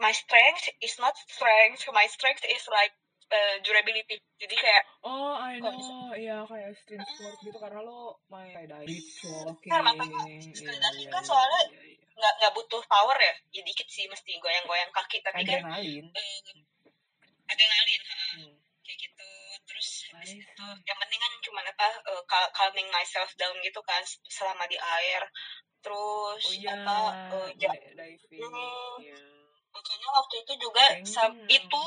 my 0.00 0.10
strength 0.10 0.64
is 0.80 0.96
not 0.96 1.12
strength 1.28 1.84
my 1.92 2.08
strength 2.08 2.40
is 2.42 2.64
like 2.68 2.96
uh, 3.28 3.60
durability 3.60 4.16
jadi 4.36 4.54
kayak 4.56 4.84
Oh, 5.04 5.36
I 5.36 5.60
know. 5.60 6.08
Iya, 6.10 6.42
kayak 6.42 6.72
street 6.80 7.04
sport 7.04 7.36
gitu 7.42 7.58
karena 7.58 7.84
lo 7.84 8.16
main 8.26 8.50
skydiving, 8.50 8.88
beach 8.88 9.20
walking. 9.22 9.68
Benar, 9.68 9.82
makanya 9.84 10.20
Iya, 10.24 10.52
skydiving 10.56 11.04
iya, 11.04 11.12
kan 11.12 11.22
iya, 11.22 11.28
soalnya 11.28 11.60
iya, 11.68 11.80
iya. 11.84 11.96
nggak 12.16 12.32
nggak 12.40 12.52
butuh 12.56 12.82
power 12.88 13.14
ya 13.14 13.34
ya 13.52 13.62
dikit 13.62 13.86
sih 13.86 14.08
mesti 14.08 14.32
goyang-goyang 14.40 14.90
kaki 14.90 15.20
tapi 15.20 15.44
kan. 15.44 15.62
Adrenalin 17.48 18.02
ha, 18.04 18.16
Hmm. 18.36 18.54
kayak 18.80 18.98
gitu 19.00 19.28
terus 19.64 19.88
habis 20.08 20.32
Nice. 20.32 20.44
itu 20.46 20.64
yang 20.84 20.98
penting 20.98 21.20
kan 21.20 21.32
cuma 21.40 21.60
apa 21.62 21.88
cal- 22.24 22.52
calming 22.52 22.88
myself 22.88 23.28
down 23.34 23.52
gitu 23.60 23.80
kan 23.82 24.00
selama 24.24 24.64
di 24.64 24.76
air 24.76 25.22
terus 25.78 26.42
Oh 26.42 26.54
iya, 26.54 26.72
apa 26.74 26.96
ja- 27.54 27.72
di- 27.72 27.92
diving. 27.92 28.42
Hmm. 28.42 28.96
Iya. 28.98 29.18
makanya 29.68 30.08
waktu 30.10 30.34
itu 30.40 30.52
juga 30.58 30.84
sam- 31.04 31.44
itu 31.46 31.82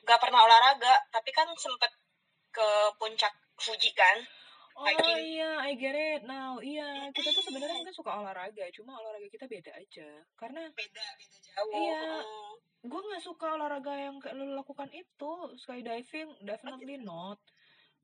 nggak 0.00 0.20
pernah 0.20 0.40
olahraga 0.40 0.94
tapi 1.10 1.30
kan 1.30 1.50
sempet 1.54 1.90
ke 2.48 2.68
puncak 2.96 3.34
Fuji 3.54 3.90
kan 3.92 4.18
Oh 4.74 4.90
iya, 5.22 5.62
I 5.62 5.78
get 5.78 5.94
it 5.94 6.26
now. 6.26 6.58
Iya, 6.58 7.14
kita 7.14 7.30
tuh 7.30 7.46
sebenarnya 7.46 7.78
mungkin 7.78 7.94
suka 7.94 8.10
olahraga, 8.10 8.66
cuma 8.74 8.98
olahraga 8.98 9.30
kita 9.30 9.46
beda 9.46 9.70
aja. 9.70 10.08
Karena 10.34 10.66
beda 10.74 11.04
beda 11.14 11.38
jauh 11.38 11.70
Iya. 11.70 12.04
Gue 12.84 13.00
nggak 13.00 13.22
suka 13.22 13.54
olahraga 13.54 13.94
yang 13.94 14.18
kayak 14.18 14.34
lo 14.34 14.58
lakukan 14.58 14.90
itu. 14.90 15.32
Skydiving, 15.62 16.42
definitely 16.42 16.98
not. 16.98 17.38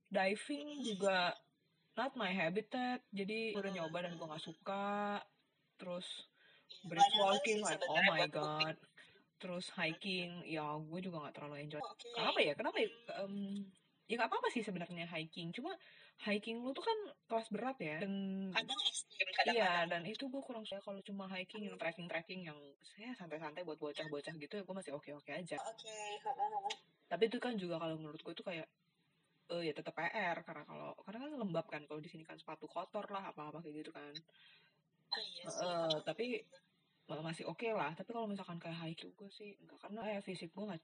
Diving 0.09 0.79
juga 0.87 1.35
not 1.99 2.15
my 2.15 2.31
habitat. 2.31 3.03
Jadi 3.11 3.59
udah 3.59 3.71
nyoba 3.75 4.07
dan 4.07 4.15
gue 4.15 4.27
nggak 4.31 4.47
suka. 4.47 5.19
Terus 5.75 6.07
bridge 6.87 7.03
Banyak 7.03 7.19
banget 7.19 7.27
walking, 7.27 7.59
like 7.67 7.83
oh 7.91 8.03
my 8.07 8.23
god. 8.31 8.77
Terus 9.43 9.67
hiking, 9.75 10.47
ya 10.47 10.79
gue 10.79 11.01
juga 11.03 11.27
nggak 11.27 11.35
terlalu 11.35 11.67
enjoy. 11.67 11.83
Kenapa 12.15 12.39
ya? 12.39 12.53
Kenapa 12.55 12.77
ya? 12.79 12.89
Em, 13.27 13.67
ya 14.07 14.15
nggak 14.23 14.31
apa-apa 14.31 14.49
sih 14.55 14.63
sebenarnya 14.63 15.11
hiking. 15.11 15.51
Cuma 15.51 15.75
hiking 16.21 16.61
lu 16.61 16.77
tuh 16.77 16.85
kan 16.85 16.99
kelas 17.33 17.49
berat 17.49 17.77
ya. 17.81 17.97
Dan 18.05 18.13
kadang 18.53 18.81
ekstrim 18.85 19.27
Iya, 19.49 19.89
dan 19.89 20.03
itu 20.05 20.29
gue 20.29 20.43
kurang 20.45 20.65
suka 20.69 20.85
kalau 20.85 21.01
cuma 21.01 21.25
hiking 21.33 21.65
yang 21.65 21.77
trekking-trekking 21.81 22.45
yang 22.45 22.59
saya 22.85 23.17
santai-santai 23.17 23.65
buat 23.65 23.81
bocah-bocah 23.81 24.35
gitu 24.37 24.53
ya 24.61 24.63
gue 24.65 24.77
masih 24.77 24.93
oke-oke 24.93 25.33
aja. 25.33 25.57
oke 25.57 25.97
heeh. 26.21 26.75
Tapi 27.09 27.23
itu 27.27 27.39
kan 27.41 27.57
juga 27.57 27.81
kalau 27.81 27.97
menurut 27.97 28.21
gue 28.21 28.35
tuh 28.37 28.47
kayak 28.47 28.69
eh 29.51 29.63
ya 29.67 29.73
tetap 29.75 29.99
PR 29.99 30.39
karena 30.47 30.63
kalau 30.63 30.95
karena 31.03 31.19
kan 31.27 31.33
lembab 31.35 31.67
kan 31.67 31.83
kalau 31.89 31.99
di 31.99 32.07
sini 32.07 32.23
kan 32.23 32.39
sepatu 32.39 32.71
kotor 32.71 33.03
lah 33.11 33.35
apa-apa 33.35 33.65
kayak 33.65 33.83
gitu 33.83 33.91
kan. 33.91 34.15
Oh, 35.11 35.19
iya 35.19 35.45
sih. 35.51 35.67
Eh, 35.67 35.97
tapi 36.07 36.27
masih 37.19 37.45
oke 37.51 37.67
lah. 37.75 37.91
Tapi 37.99 38.11
kalau 38.15 38.31
misalkan 38.31 38.63
kayak 38.63 38.79
hiking 38.79 39.11
gue 39.19 39.27
sih 39.27 39.59
enggak 39.59 39.79
karena 39.83 40.01
ya 40.07 40.21
fisik 40.23 40.55
gue 40.55 40.63
nggak 40.63 40.81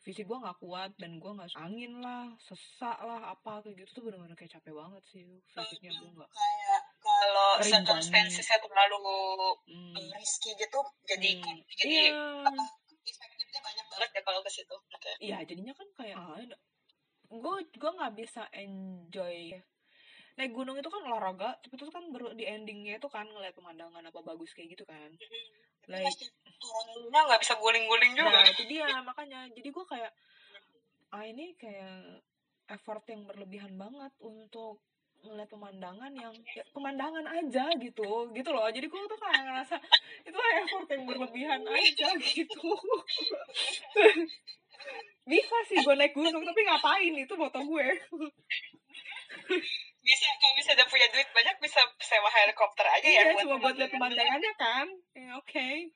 fisik 0.00 0.24
gue 0.24 0.38
nggak 0.40 0.56
kuat 0.56 0.90
dan 0.96 1.20
gue 1.20 1.30
nggak 1.36 1.52
angin 1.60 2.00
lah, 2.00 2.32
sesak 2.40 2.96
lah 3.04 3.36
apa 3.36 3.60
kayak 3.60 3.84
gitu 3.84 4.00
tuh 4.00 4.02
bener-bener 4.08 4.32
kayak 4.32 4.56
capek 4.56 4.72
banget 4.72 5.02
sih 5.12 5.26
fisiknya 5.52 5.92
gue 5.92 6.10
nggak. 6.16 6.30
kayak 6.32 6.82
kalau 7.04 7.50
circumstancesnya 7.60 8.56
terlalu 8.64 8.98
Hmm. 9.68 9.92
risky 10.16 10.56
gitu 10.56 10.80
jadi 11.04 11.30
Hmm. 11.44 11.60
jadi 11.76 11.96
Iya. 12.08 12.24
apa 12.48 12.64
efektifnya 13.04 13.60
banyak 13.60 13.86
banget 13.92 14.10
ya 14.16 14.22
kalau 14.24 14.40
ke 14.44 14.50
situ 14.52 14.76
oke 14.76 15.12
iya 15.20 15.38
jadinya 15.44 15.72
kan 15.76 15.88
kayak 15.96 16.16
ah, 16.16 16.36
gue 17.28 17.54
gue 17.76 17.90
nggak 17.92 18.14
bisa 18.16 18.48
enjoy 18.52 19.52
naik 20.38 20.54
gunung 20.54 20.78
itu 20.78 20.86
kan 20.86 21.02
olahraga 21.02 21.58
tapi 21.58 21.74
itu 21.74 21.90
kan 21.90 22.06
baru 22.14 22.30
di 22.30 22.46
endingnya 22.46 23.02
itu 23.02 23.10
kan 23.10 23.26
ngeliat 23.26 23.58
pemandangan 23.58 24.06
apa 24.06 24.20
bagus 24.22 24.54
kayak 24.54 24.78
gitu 24.78 24.86
kan. 24.86 25.10
Like 25.90 26.06
pasti 26.06 26.30
turunnya 26.62 27.20
nggak 27.26 27.40
bisa 27.42 27.58
guling-guling 27.58 28.12
juga. 28.14 28.30
Nah 28.30 28.46
itu 28.46 28.62
dia 28.70 28.86
makanya. 29.02 29.50
Jadi 29.50 29.68
gue 29.74 29.84
kayak 29.90 30.12
ah 31.10 31.24
ini 31.26 31.58
kayak 31.58 32.22
effort 32.70 33.02
yang 33.10 33.26
berlebihan 33.26 33.74
banget 33.74 34.12
untuk 34.22 34.78
ngeliat 35.18 35.50
pemandangan 35.50 36.14
yang 36.14 36.30
ya, 36.54 36.62
pemandangan 36.70 37.26
aja 37.26 37.74
gitu 37.82 38.30
gitu 38.30 38.50
loh. 38.54 38.70
Jadi 38.70 38.86
gue 38.86 39.00
tuh 39.10 39.18
kayak 39.18 39.42
ngerasa 39.42 39.76
itu 40.22 40.38
effort 40.38 40.86
yang 40.94 41.02
berlebihan 41.02 41.66
aja 41.66 42.08
gitu. 42.22 42.62
Bisa 45.28 45.56
sih 45.66 45.82
gue 45.82 45.94
naik 45.98 46.14
gunung 46.14 46.46
tapi 46.46 46.60
ngapain? 46.62 47.14
Itu 47.18 47.34
foto 47.34 47.58
gue 47.58 47.86
bisa 50.08 50.24
kalau 50.40 50.54
bisa 50.56 50.72
udah 50.72 50.88
punya 50.88 51.04
duit 51.12 51.28
banyak 51.36 51.56
bisa 51.60 51.84
sewa 52.00 52.32
helikopter 52.32 52.86
aja 52.88 53.04
ya 53.04 53.22
iya 53.28 53.36
cuma 53.44 53.60
buat 53.60 53.76
lihat 53.76 53.92
pemandangannya. 53.92 54.52
kan. 54.56 54.88
Ya, 55.12 55.36
oke. 55.36 55.52
Okay. 55.52 55.92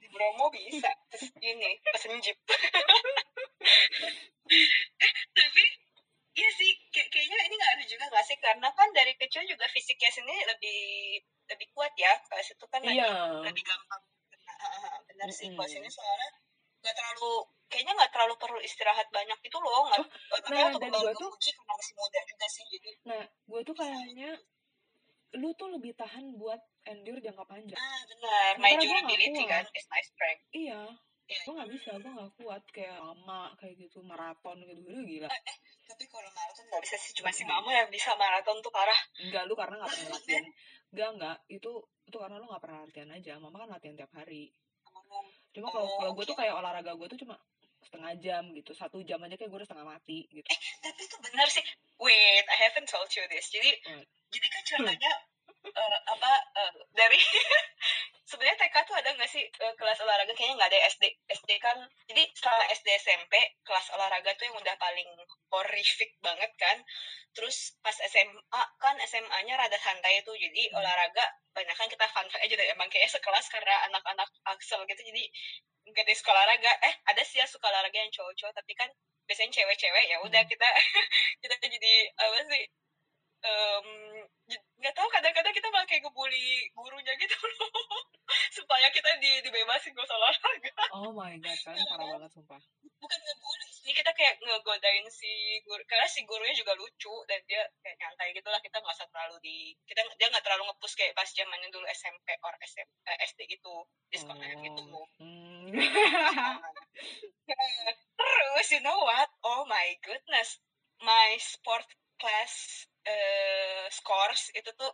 di 0.00 0.06
Bromo 0.12 0.52
bisa 0.52 0.92
terus 1.08 1.32
ini 1.40 1.80
pesen 1.80 2.20
jeep. 2.20 2.36
Tapi 5.36 5.64
iya 6.36 6.50
sih 6.56 6.70
kayak, 6.92 7.08
kayaknya 7.08 7.38
ini 7.48 7.54
nggak 7.56 7.72
ada 7.80 7.84
juga 7.88 8.04
nggak 8.12 8.24
sih? 8.28 8.36
Karena 8.36 8.68
kan 8.76 8.88
dari 8.92 9.16
kecil 9.16 9.48
juga 9.48 9.64
fisiknya 9.72 10.12
sendiri 10.12 10.44
lebih 10.44 10.80
lebih 11.52 11.68
kuat 11.72 11.92
ya. 11.96 12.12
Kalau 12.28 12.44
situ 12.44 12.64
kan 12.68 12.84
lebih, 12.84 13.00
iya. 13.00 13.40
lebih 13.44 13.64
gampang. 13.64 14.02
Benar 15.08 15.28
sih 15.32 15.48
Mm-mm. 15.48 15.56
kalau 15.56 15.68
sini 15.72 15.88
soalnya 15.88 16.28
nggak 16.80 16.94
terlalu 16.96 17.48
kayaknya 17.70 17.92
nggak 17.94 18.10
terlalu 18.10 18.34
perlu 18.36 18.58
istirahat 18.58 19.08
banyak 19.08 19.38
itu 19.40 19.56
loh. 19.56 19.86
Nggak 19.86 20.02
Oh, 20.02 20.38
nah, 20.50 20.68
dan 20.74 20.90
gua 20.90 21.12
tuh- 21.14 21.32
karena 21.32 21.72
masih 21.72 21.94
muda 21.94 22.20
juga 22.26 22.46
sih 22.46 22.64
jadi 22.68 22.90
nah 23.06 23.22
gue 23.24 23.60
tuh 23.62 23.74
kayaknya 23.74 24.30
lu 25.32 25.54
tuh 25.54 25.70
lebih 25.70 25.94
tahan 25.94 26.34
buat 26.34 26.58
endure 26.84 27.22
jangka 27.22 27.46
panjang. 27.46 27.78
Ah 27.78 28.00
benar. 28.04 28.52
My 28.58 28.74
durability 28.74 29.42
kan 29.46 29.62
is 29.70 29.86
my 29.86 30.02
strength. 30.02 30.42
Iya. 30.50 30.82
Iya. 31.24 31.40
gue 31.46 31.52
nggak 31.54 31.70
bisa 31.70 31.90
gue 31.94 32.10
nggak 32.10 32.32
kuat. 32.36 32.62
Kayak 32.68 32.98
lama 32.98 33.54
kayak 33.54 33.78
gitu 33.78 34.02
maraton 34.02 34.58
gitu 34.66 34.82
Aduh, 34.82 35.06
gila 35.06 35.30
tapi 35.86 36.06
kalau 36.06 36.30
maraton 36.30 36.64
nggak 36.66 36.82
bisa 36.82 36.96
sih 36.98 37.12
cuma 37.14 37.30
si 37.30 37.42
mama 37.42 37.70
yang 37.70 37.86
bisa 37.88 38.10
maraton 38.14 38.58
tuh 38.58 38.70
parah. 38.70 38.98
Enggak 39.18 39.46
lu 39.46 39.54
karena 39.54 39.78
nggak 39.78 39.90
pernah 39.90 40.10
latihan. 40.18 40.44
enggak 40.90 41.08
enggak 41.14 41.36
itu 41.46 41.70
itu 42.04 42.16
karena 42.18 42.36
lu 42.38 42.46
nggak 42.50 42.62
pernah 42.62 42.78
latihan 42.82 43.10
aja. 43.10 43.32
Mama 43.38 43.56
kan 43.62 43.68
latihan 43.70 43.94
tiap 43.94 44.10
hari. 44.10 44.50
Cuma 45.50 45.66
kalau 45.70 45.86
Oh, 45.86 45.98
kalau 45.98 46.12
gue 46.14 46.24
tuh 46.26 46.34
oke. 46.34 46.42
kayak 46.42 46.54
olahraga 46.58 46.92
gue 46.94 47.06
tuh 47.10 47.18
cuma 47.22 47.38
setengah 47.84 48.12
jam 48.20 48.42
gitu. 48.52 48.72
Satu 48.76 49.00
jam 49.04 49.20
aja 49.24 49.36
kayak 49.36 49.50
gue 49.50 49.58
udah 49.60 49.68
setengah 49.68 49.86
mati 49.88 50.28
gitu. 50.30 50.46
Tapi 50.84 51.00
itu 51.04 51.16
benar 51.24 51.48
sih. 51.48 51.64
Wait 52.00 52.44
I 52.48 52.56
haven't 52.56 52.88
told 52.88 53.08
you 53.16 53.24
this. 53.28 53.48
Jadi 53.52 53.70
What? 53.86 54.06
jadi 54.30 54.46
kan 54.46 54.62
ceritanya 54.64 55.12
eh, 55.66 55.98
apa 56.08 56.32
eh, 56.56 56.72
dari 56.96 57.20
sebenarnya 58.30 58.58
TK 58.62 58.76
tuh 58.86 58.94
ada 58.94 59.10
nggak 59.10 59.26
sih 59.26 59.42
eh, 59.42 59.74
kelas 59.74 59.98
olahraga 60.06 60.30
kayaknya 60.38 60.54
nggak 60.54 60.70
ada 60.70 60.78
ya, 60.78 60.86
SD 60.86 61.04
SD 61.34 61.50
kan 61.58 61.76
jadi 62.06 62.22
selama 62.38 62.64
SD 62.70 62.88
SMP 63.02 63.34
kelas 63.66 63.86
olahraga 63.90 64.30
tuh 64.38 64.46
yang 64.46 64.56
udah 64.56 64.74
paling 64.78 65.08
horrific 65.50 66.14
banget 66.22 66.50
kan 66.54 66.78
terus 67.34 67.74
pas 67.82 67.94
SMA 68.06 68.62
kan 68.78 68.94
SMA-nya 69.02 69.54
rada 69.58 69.78
santai 69.82 70.22
tuh 70.22 70.38
jadi 70.38 70.62
Hmm. 70.70 70.78
olahraga 70.78 71.26
banyak 71.50 71.74
kan 71.74 71.88
kita 71.90 72.06
fun 72.14 72.26
fact 72.30 72.42
aja 72.46 72.54
deh 72.54 72.68
emang 72.70 72.86
kayaknya 72.86 73.18
sekelas 73.18 73.46
karena 73.50 73.74
anak-anak 73.90 74.30
Axel 74.46 74.86
gitu 74.86 75.02
jadi 75.02 75.22
nggak 75.90 76.04
ada 76.06 76.14
sekolah 76.14 76.40
olahraga 76.46 76.72
eh 76.86 76.94
ada 77.10 77.22
sih 77.26 77.42
ya 77.42 77.46
suka 77.50 77.66
olahraga 77.66 77.98
yang 77.98 78.12
cowok-cowok 78.14 78.54
tapi 78.54 78.72
kan 78.78 78.90
biasanya 79.26 79.50
cewek-cewek 79.58 80.04
ya 80.06 80.16
udah 80.22 80.42
Hmm. 80.42 80.50
kita 80.50 80.68
kita 81.42 81.54
jadi 81.66 81.92
apa 82.14 82.38
sih 82.46 82.62
nggak 84.80 84.96
tahu 84.96 85.08
kadang-kadang 85.12 85.52
kita 85.52 85.68
malah 85.68 85.84
kayak 85.84 86.02
ngebully 86.02 86.66
gurunya 86.72 87.12
gitu 87.20 87.36
loh 87.36 87.68
supaya 88.56 88.88
kita 88.88 89.10
di, 89.20 89.44
dibebasin 89.44 89.92
gak 89.92 90.08
usah 90.08 90.16
olahraga 90.16 90.72
oh 90.96 91.12
my 91.12 91.36
god 91.36 91.58
kalian 91.68 91.84
parah 91.84 92.06
banget 92.16 92.30
sumpah 92.32 92.60
bukan 92.80 93.18
ngebully 93.20 93.68
sih 93.70 93.92
kita 93.92 94.10
kayak 94.16 94.40
ngegodain 94.40 95.06
si 95.12 95.60
guru 95.68 95.84
karena 95.84 96.08
si 96.08 96.24
gurunya 96.24 96.56
juga 96.56 96.72
lucu 96.80 97.12
dan 97.28 97.44
dia 97.44 97.60
kayak 97.84 97.96
nyantai 98.00 98.32
gitu 98.32 98.48
lah 98.48 98.60
kita 98.64 98.80
nggak 98.80 98.96
usah 98.96 99.08
terlalu 99.12 99.36
di 99.44 99.56
kita 99.84 100.00
dia 100.16 100.28
nggak 100.32 100.44
terlalu 100.48 100.72
ngepus 100.72 100.92
kayak 100.96 101.12
pas 101.12 101.28
zamannya 101.28 101.68
dulu 101.68 101.86
SMP 101.92 102.26
or 102.40 102.54
SM, 102.64 102.88
eh, 102.88 103.18
SD 103.30 103.40
gitu 103.52 103.84
di 104.08 104.16
sekolah 104.16 104.48
gitu 104.64 104.82
oh. 104.96 105.06
hmm. 105.20 105.70
terus 108.18 108.68
you 108.72 108.80
know 108.80 108.96
what 109.04 109.28
oh 109.44 109.68
my 109.68 109.92
goodness 110.02 110.56
my 111.04 111.36
sport 111.36 111.84
class 112.16 112.89
eh, 113.06 113.84
scores 113.90 114.52
itu 114.52 114.70
tuh 114.76 114.92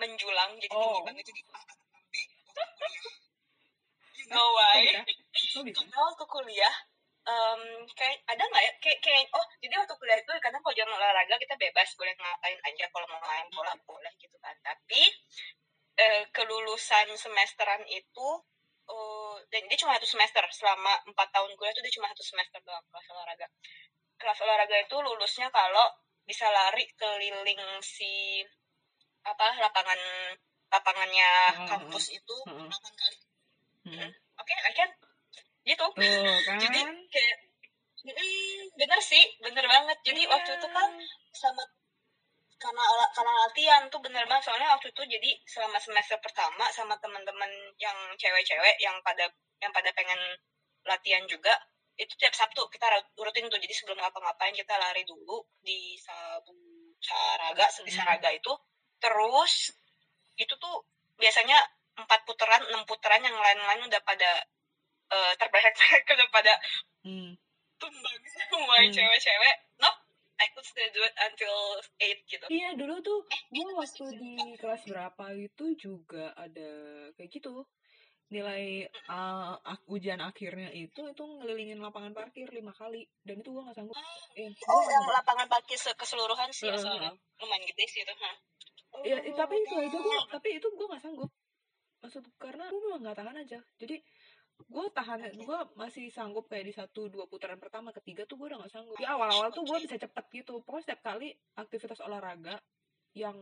menjulang 0.00 0.56
jadi 0.56 0.70
tinggi 0.72 1.00
Oh. 1.00 1.04
banget 1.04 1.24
jadi 1.28 1.42
A 1.52 1.60
atau 1.66 1.86
B 2.10 2.14
waktu 2.50 2.72
kuliah 2.80 3.16
you 4.16 4.26
know 4.30 4.48
why 4.56 4.80
karena 5.54 5.96
waktu 5.98 6.24
kuliah. 6.28 6.76
Em, 7.20 7.84
kayak 7.94 8.16
ada 8.32 8.42
nggak 8.48 8.64
ya? 8.64 8.72
Kayak 8.80 8.98
kayak 9.04 9.28
oh 9.36 9.44
jadi 9.60 9.76
waktu 9.76 9.94
kuliah 10.00 10.18
itu 10.18 10.32
kadang 10.40 10.60
kalau 10.64 10.72
jam 10.74 10.88
olahraga 10.88 11.36
kita 11.36 11.52
bebas 11.60 11.92
boleh 12.00 12.16
ngapain 12.16 12.58
aja 12.64 12.84
kalau 12.88 13.06
mau 13.12 13.20
main 13.20 13.44
bola 13.52 13.76
boleh 13.84 14.12
gitu 14.16 14.34
kan. 14.40 14.56
Tapi 14.64 15.02
eh, 16.00 16.24
kelulusan 16.32 17.12
semesteran 17.14 17.84
itu 17.92 18.28
eh, 18.88 19.36
dan 19.52 19.62
dia 19.68 19.78
cuma 19.78 20.00
satu 20.00 20.08
semester 20.08 20.42
selama 20.48 20.96
empat 21.12 21.28
tahun 21.30 21.52
kuliah 21.60 21.72
itu 21.76 21.84
dia 21.84 21.94
cuma 22.00 22.08
satu 22.08 22.24
semester 22.24 22.58
doang 22.64 22.82
kelas 22.88 23.06
olahraga. 23.12 23.46
Kelas 24.16 24.38
olahraga 24.40 24.76
itu 24.80 24.96
lulusnya 25.00 25.52
kalau 25.52 25.86
bisa 26.30 26.46
lari 26.46 26.86
keliling 26.94 27.58
si 27.82 28.46
apa 29.26 29.50
lapangan 29.58 29.98
lapangannya 30.70 31.30
Hmm, 31.58 31.66
kampus 31.66 32.14
itu 32.14 32.36
hmm. 32.46 32.70
delapan 32.70 32.92
kali. 32.94 33.18
Hmm. 33.90 34.10
oke 34.38 34.54
I 34.54 34.72
can. 34.78 34.90
Gitu. 35.66 35.82
Tuh 35.82 35.94
kan? 36.46 36.56
jadi 36.62 36.80
kayak 37.10 37.36
mm, 38.06 38.78
bener 38.78 39.00
sih 39.02 39.24
bener 39.42 39.66
banget. 39.66 39.98
Jadi 40.06 40.22
Iya. 40.24 40.30
waktu 40.30 40.50
itu 40.54 40.68
kan 40.70 40.90
sama 41.34 41.62
karena 42.60 42.84
karena 43.16 43.32
latihan 43.48 43.82
tuh 43.90 43.98
bener 43.98 44.24
banget. 44.30 44.46
Soalnya 44.46 44.78
waktu 44.78 44.94
itu 44.94 45.02
jadi 45.18 45.30
selama 45.50 45.82
semester 45.82 46.16
pertama 46.22 46.70
sama 46.70 46.94
teman-teman 47.02 47.50
yang 47.82 47.98
cewek-cewek 48.14 48.78
yang 48.78 48.94
pada 49.02 49.26
yang 49.58 49.74
pada 49.74 49.90
pengen 49.92 50.20
latihan 50.86 51.26
juga 51.26 51.52
itu 52.00 52.16
tiap 52.16 52.32
Sabtu 52.32 52.64
kita 52.66 52.88
ru- 52.88 53.12
rutin 53.20 53.44
tuh 53.46 53.60
jadi 53.60 53.70
sebelum 53.70 54.00
ngapa-ngapain 54.00 54.52
kita 54.52 54.72
lari 54.74 55.04
dulu 55.04 55.44
di 55.60 55.94
Sabu 55.94 56.56
Saraga 56.98 57.68
di 57.76 57.86
Hmm. 57.86 57.92
Saraga 57.94 58.28
itu 58.30 58.52
terus 58.96 59.72
itu 60.34 60.54
tuh 60.56 60.84
biasanya 61.14 61.60
empat 61.94 62.24
putaran 62.24 62.64
enam 62.64 62.84
putaran 62.84 63.20
yang 63.20 63.36
lain-lain 63.36 63.84
udah 63.84 64.00
pada 64.00 64.30
eh, 65.10 65.32
terbelak-belak 65.36 66.06
udah 66.08 66.28
pada 66.30 66.54
Hmm. 67.02 67.36
tumbang 67.76 68.16
semua 68.26 68.76
Hmm. 68.78 68.92
cewek-cewek 68.92 69.56
nope 69.76 69.98
I 70.40 70.48
could 70.50 70.64
still 70.64 70.88
do 70.90 71.02
it 71.02 71.12
until 71.20 71.52
8 71.98 72.16
gitu 72.24 72.46
Iya 72.48 72.72
dulu 72.72 72.96
tuh 73.00 73.20
Eh, 73.28 73.42
gue 73.50 73.72
waktu 73.74 74.04
di 74.16 74.32
kelas 74.56 74.82
berapa 74.86 75.24
itu 75.34 75.64
juga 75.76 76.32
ada 76.32 76.70
kayak 77.12 77.28
gitu 77.30 77.64
nilai 78.30 78.86
uh, 79.10 79.58
ujian 79.90 80.22
akhirnya 80.22 80.70
itu 80.70 81.02
itu 81.02 81.22
ngelilingin 81.26 81.82
lapangan 81.82 82.14
parkir 82.14 82.46
lima 82.54 82.70
kali. 82.70 83.02
Dan 83.26 83.42
itu 83.42 83.50
gue 83.50 83.62
nggak 83.62 83.74
sanggup. 83.74 83.94
Eh, 84.38 84.46
oh 84.46 84.46
yang 84.46 84.54
sanggup. 84.86 85.16
lapangan 85.18 85.46
parkir 85.50 85.78
se- 85.78 85.98
keseluruhan 85.98 86.50
sih 86.54 86.70
Heeh, 86.70 86.78
soalnya. 86.78 87.10
Lumayan 87.42 87.62
gede 87.66 87.84
sih 87.90 88.00
itu 88.06 88.14
Hah. 88.14 88.36
ya 89.06 89.18
Oh, 89.22 89.36
tapi 89.38 89.54
itu 89.62 89.74
aja 89.78 89.98
gue 89.98 90.18
tapi 90.30 90.48
itu 90.58 90.66
gue 90.70 90.86
nggak 90.86 91.02
sanggup. 91.02 91.30
Maksud 92.00 92.24
karena 92.38 92.64
gue 92.70 92.80
memang 92.86 93.00
nggak 93.02 93.18
tahan 93.18 93.36
aja. 93.42 93.58
Jadi 93.82 93.96
gue 94.60 94.84
tahan 94.94 95.20
gue 95.34 95.58
masih 95.74 96.06
sanggup 96.14 96.46
kayak 96.46 96.70
di 96.70 96.74
satu 96.76 97.10
dua 97.10 97.26
putaran 97.26 97.58
pertama 97.58 97.90
ketiga 97.96 98.22
tuh 98.30 98.38
gue 98.38 98.46
udah 98.54 98.62
nggak 98.62 98.72
sanggup. 98.72 98.94
Di 98.94 99.06
awal 99.10 99.26
awal 99.26 99.50
tuh 99.50 99.66
gue 99.66 99.78
bisa 99.82 99.98
cepet 99.98 100.24
gitu. 100.30 100.62
Pokoknya 100.62 100.84
setiap 100.94 101.02
kali 101.14 101.34
aktivitas 101.58 101.98
olahraga 102.04 102.62
yang 103.18 103.36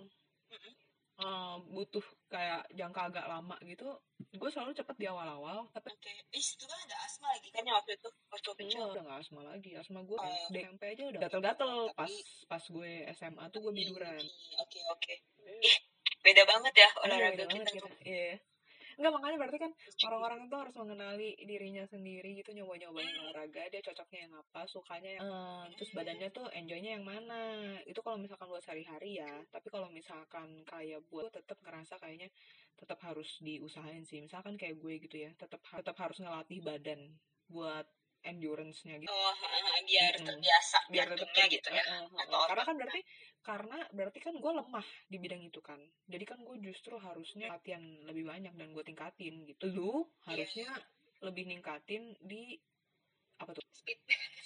Eh, 1.18 1.56
butuh 1.68 2.06
kayak 2.28 2.62
jangka 2.70 3.10
agak 3.10 3.26
lama 3.26 3.58
gitu 3.60 3.90
gue 4.30 4.50
selalu 4.54 4.70
cepet 4.70 4.94
di 4.94 5.06
awal 5.06 5.26
awal 5.28 5.58
tapi 5.68 5.90
Oke, 5.90 6.14
Ih, 6.30 6.38
itu 6.46 6.62
kan 6.62 6.78
ada 6.78 6.96
asma 7.02 7.26
lagi 7.28 7.50
kan 7.50 7.66
ya 7.66 7.74
waktu 7.74 7.98
itu 7.98 8.08
waktu 8.30 8.50
kecil. 8.54 8.78
gue 8.78 8.94
udah 8.94 9.02
gak 9.02 9.18
asma 9.18 9.40
lagi 9.42 9.70
asma 9.74 10.00
gue 10.00 10.14
Oh. 10.14 10.30
SD 10.46 10.56
SMP 10.62 10.82
aja 10.88 11.02
udah 11.04 11.20
gatel-gatel 11.20 11.72
Tapi- 11.90 11.96
pas 11.98 12.12
pas 12.46 12.62
gue 12.64 12.90
SMA 13.10 13.44
tuh 13.50 13.60
gue 13.60 13.72
biduran 13.74 14.14
Oke 14.58 14.78
oke. 14.88 15.14
Ih, 15.58 15.76
beda 16.22 16.42
banget 16.46 16.74
ya 16.76 16.86
Iya, 16.86 17.02
olahraga 17.02 17.44
banget 17.44 17.66
kita 17.66 17.70
kita. 17.72 17.82
tuh. 17.82 17.92
Iya. 18.98 19.06
Enggak 19.06 19.12
makanya 19.14 19.36
berarti 19.38 19.58
kan 19.62 19.72
orang-orang 20.10 20.40
itu 20.50 20.56
harus 20.58 20.74
mengenali 20.74 21.28
dirinya 21.38 21.84
sendiri 21.86 22.30
gitu 22.34 22.50
nyoba-nyobain 22.50 23.06
Hmm. 23.14 23.22
olahraga 23.30 23.62
dia 23.70 23.78
cocoknya 23.78 24.18
yang 24.26 24.34
apa 24.34 24.60
sukanya 24.66 25.10
yang 25.22 25.26
eh, 25.30 25.70
terus 25.78 25.90
badannya 25.94 26.28
tuh 26.34 26.46
enjoynya 26.50 26.90
yang 26.98 27.06
mana 27.06 27.40
itu 27.86 28.00
kalau 28.02 28.18
misalkan 28.18 28.50
buat 28.50 28.62
sehari-hari 28.66 29.22
ya 29.22 29.30
tapi 29.54 29.70
kalau 29.70 29.86
misalkan 29.94 30.66
kayak 30.66 30.98
buat 31.06 31.30
tetap 31.30 31.62
ngerasa 31.62 31.94
kayaknya 32.02 32.26
tetap 32.74 32.98
harus 33.06 33.38
diusahain 33.38 34.02
sih 34.02 34.18
misalkan 34.18 34.58
kayak 34.58 34.82
gue 34.82 34.94
gitu 35.06 35.16
ya 35.26 35.30
tetap 35.38 35.62
tetap 35.62 35.94
harus 35.94 36.18
ngelatih 36.18 36.58
badan 36.58 37.00
buat 37.46 37.86
endurance-nya 38.26 38.98
gitu 38.98 39.14
oh 39.14 39.30
uh, 39.30 39.78
biar 39.86 40.14
terbiasa 40.18 40.78
biar 40.90 41.06
tetap 41.14 41.30
terbi- 41.30 41.54
gitu 41.54 41.70
ya 41.70 41.84
Heeh, 41.86 42.02
heeh. 42.02 42.22
atau 42.26 42.40
karena 42.50 42.64
kan 42.66 42.74
berarti 42.74 43.00
karena 43.42 43.78
berarti 43.90 44.18
kan 44.20 44.34
gue 44.36 44.52
lemah 44.52 44.86
di 45.08 45.16
bidang 45.16 45.42
itu 45.42 45.60
kan. 45.64 45.80
Jadi 46.04 46.24
kan 46.28 46.38
gue 46.44 46.56
justru 46.60 46.94
harusnya 47.00 47.48
latihan 47.48 47.80
lebih 48.04 48.28
banyak 48.28 48.52
dan 48.52 48.68
gue 48.72 48.84
tingkatin 48.84 49.46
gitu. 49.48 49.64
Lu 49.72 49.92
harusnya 50.28 50.68
lebih 51.24 51.48
ningkatin 51.48 52.14
di 52.20 52.54
apa 53.38 53.54
tuh? 53.54 53.62
Speed. 53.72 53.98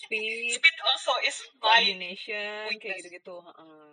Speed. 0.07 0.57
Speed 0.61 0.77
also 0.85 1.13
is 1.25 1.37
my 1.59 1.81
coordination 1.81 2.69
kayak 2.69 2.71
weakness. 2.77 2.99
gitu-gitu 3.01 3.37
heeh. 3.41 3.89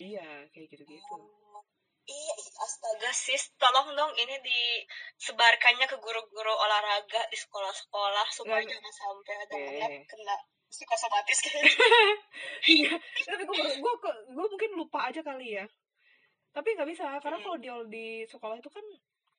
iya 0.00 0.28
kayak 0.50 0.66
gitu-gitu. 0.72 1.14
Oh, 1.14 1.62
Iya, 2.10 2.32
ih, 2.42 2.50
astaga 2.58 3.10
sis, 3.14 3.54
tolong 3.54 3.94
dong 3.94 4.10
ini 4.18 4.34
disebarkannya 4.42 5.86
ke 5.86 5.94
guru-guru 6.02 6.50
olahraga 6.50 7.22
di 7.30 7.38
sekolah-sekolah 7.38 8.26
supaya 8.34 8.66
Nggak- 8.66 8.72
jangan 8.74 8.94
sampai 8.98 9.34
ada 9.46 9.54
anak 9.54 9.90
kena 10.10 10.36
psikosomatis 10.70 11.38
kayak. 11.40 11.62
Iya, 12.70 12.92
tapi 13.28 13.42
gue 13.42 13.56
gue 13.76 13.92
gue 14.30 14.46
mungkin 14.46 14.70
lupa 14.74 15.08
aja 15.08 15.20
kali 15.20 15.56
ya. 15.56 15.66
Tapi 16.50 16.68
nggak 16.72 16.88
bisa 16.88 17.04
karena 17.18 17.36
Hmm. 17.36 17.44
kalau 17.44 17.56
di 17.56 17.68
di 17.88 18.06
sekolah 18.24 18.56
itu 18.56 18.68
kan 18.68 18.82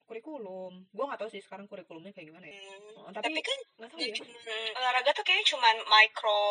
kurikulum. 0.03 0.73
Gue 0.89 1.05
nggak 1.05 1.19
tahu 1.19 1.29
sih 1.29 1.39
sekarang 1.39 1.65
kurikulumnya 1.65 2.11
kayak 2.11 2.27
gimana 2.27 2.45
ya. 2.45 2.55
Hmm, 2.57 3.01
Oh, 3.01 3.09
Tapi 3.09 3.29
tapi 3.29 3.41
kan 3.41 3.59
nggak 3.77 3.89
tahu 3.89 3.99
ya. 3.99 4.13
cuman 4.13 4.35
olahraga 4.75 5.11
tuh 5.11 5.23
kayaknya 5.23 5.45
cuman 5.47 5.75
micro 5.81 6.41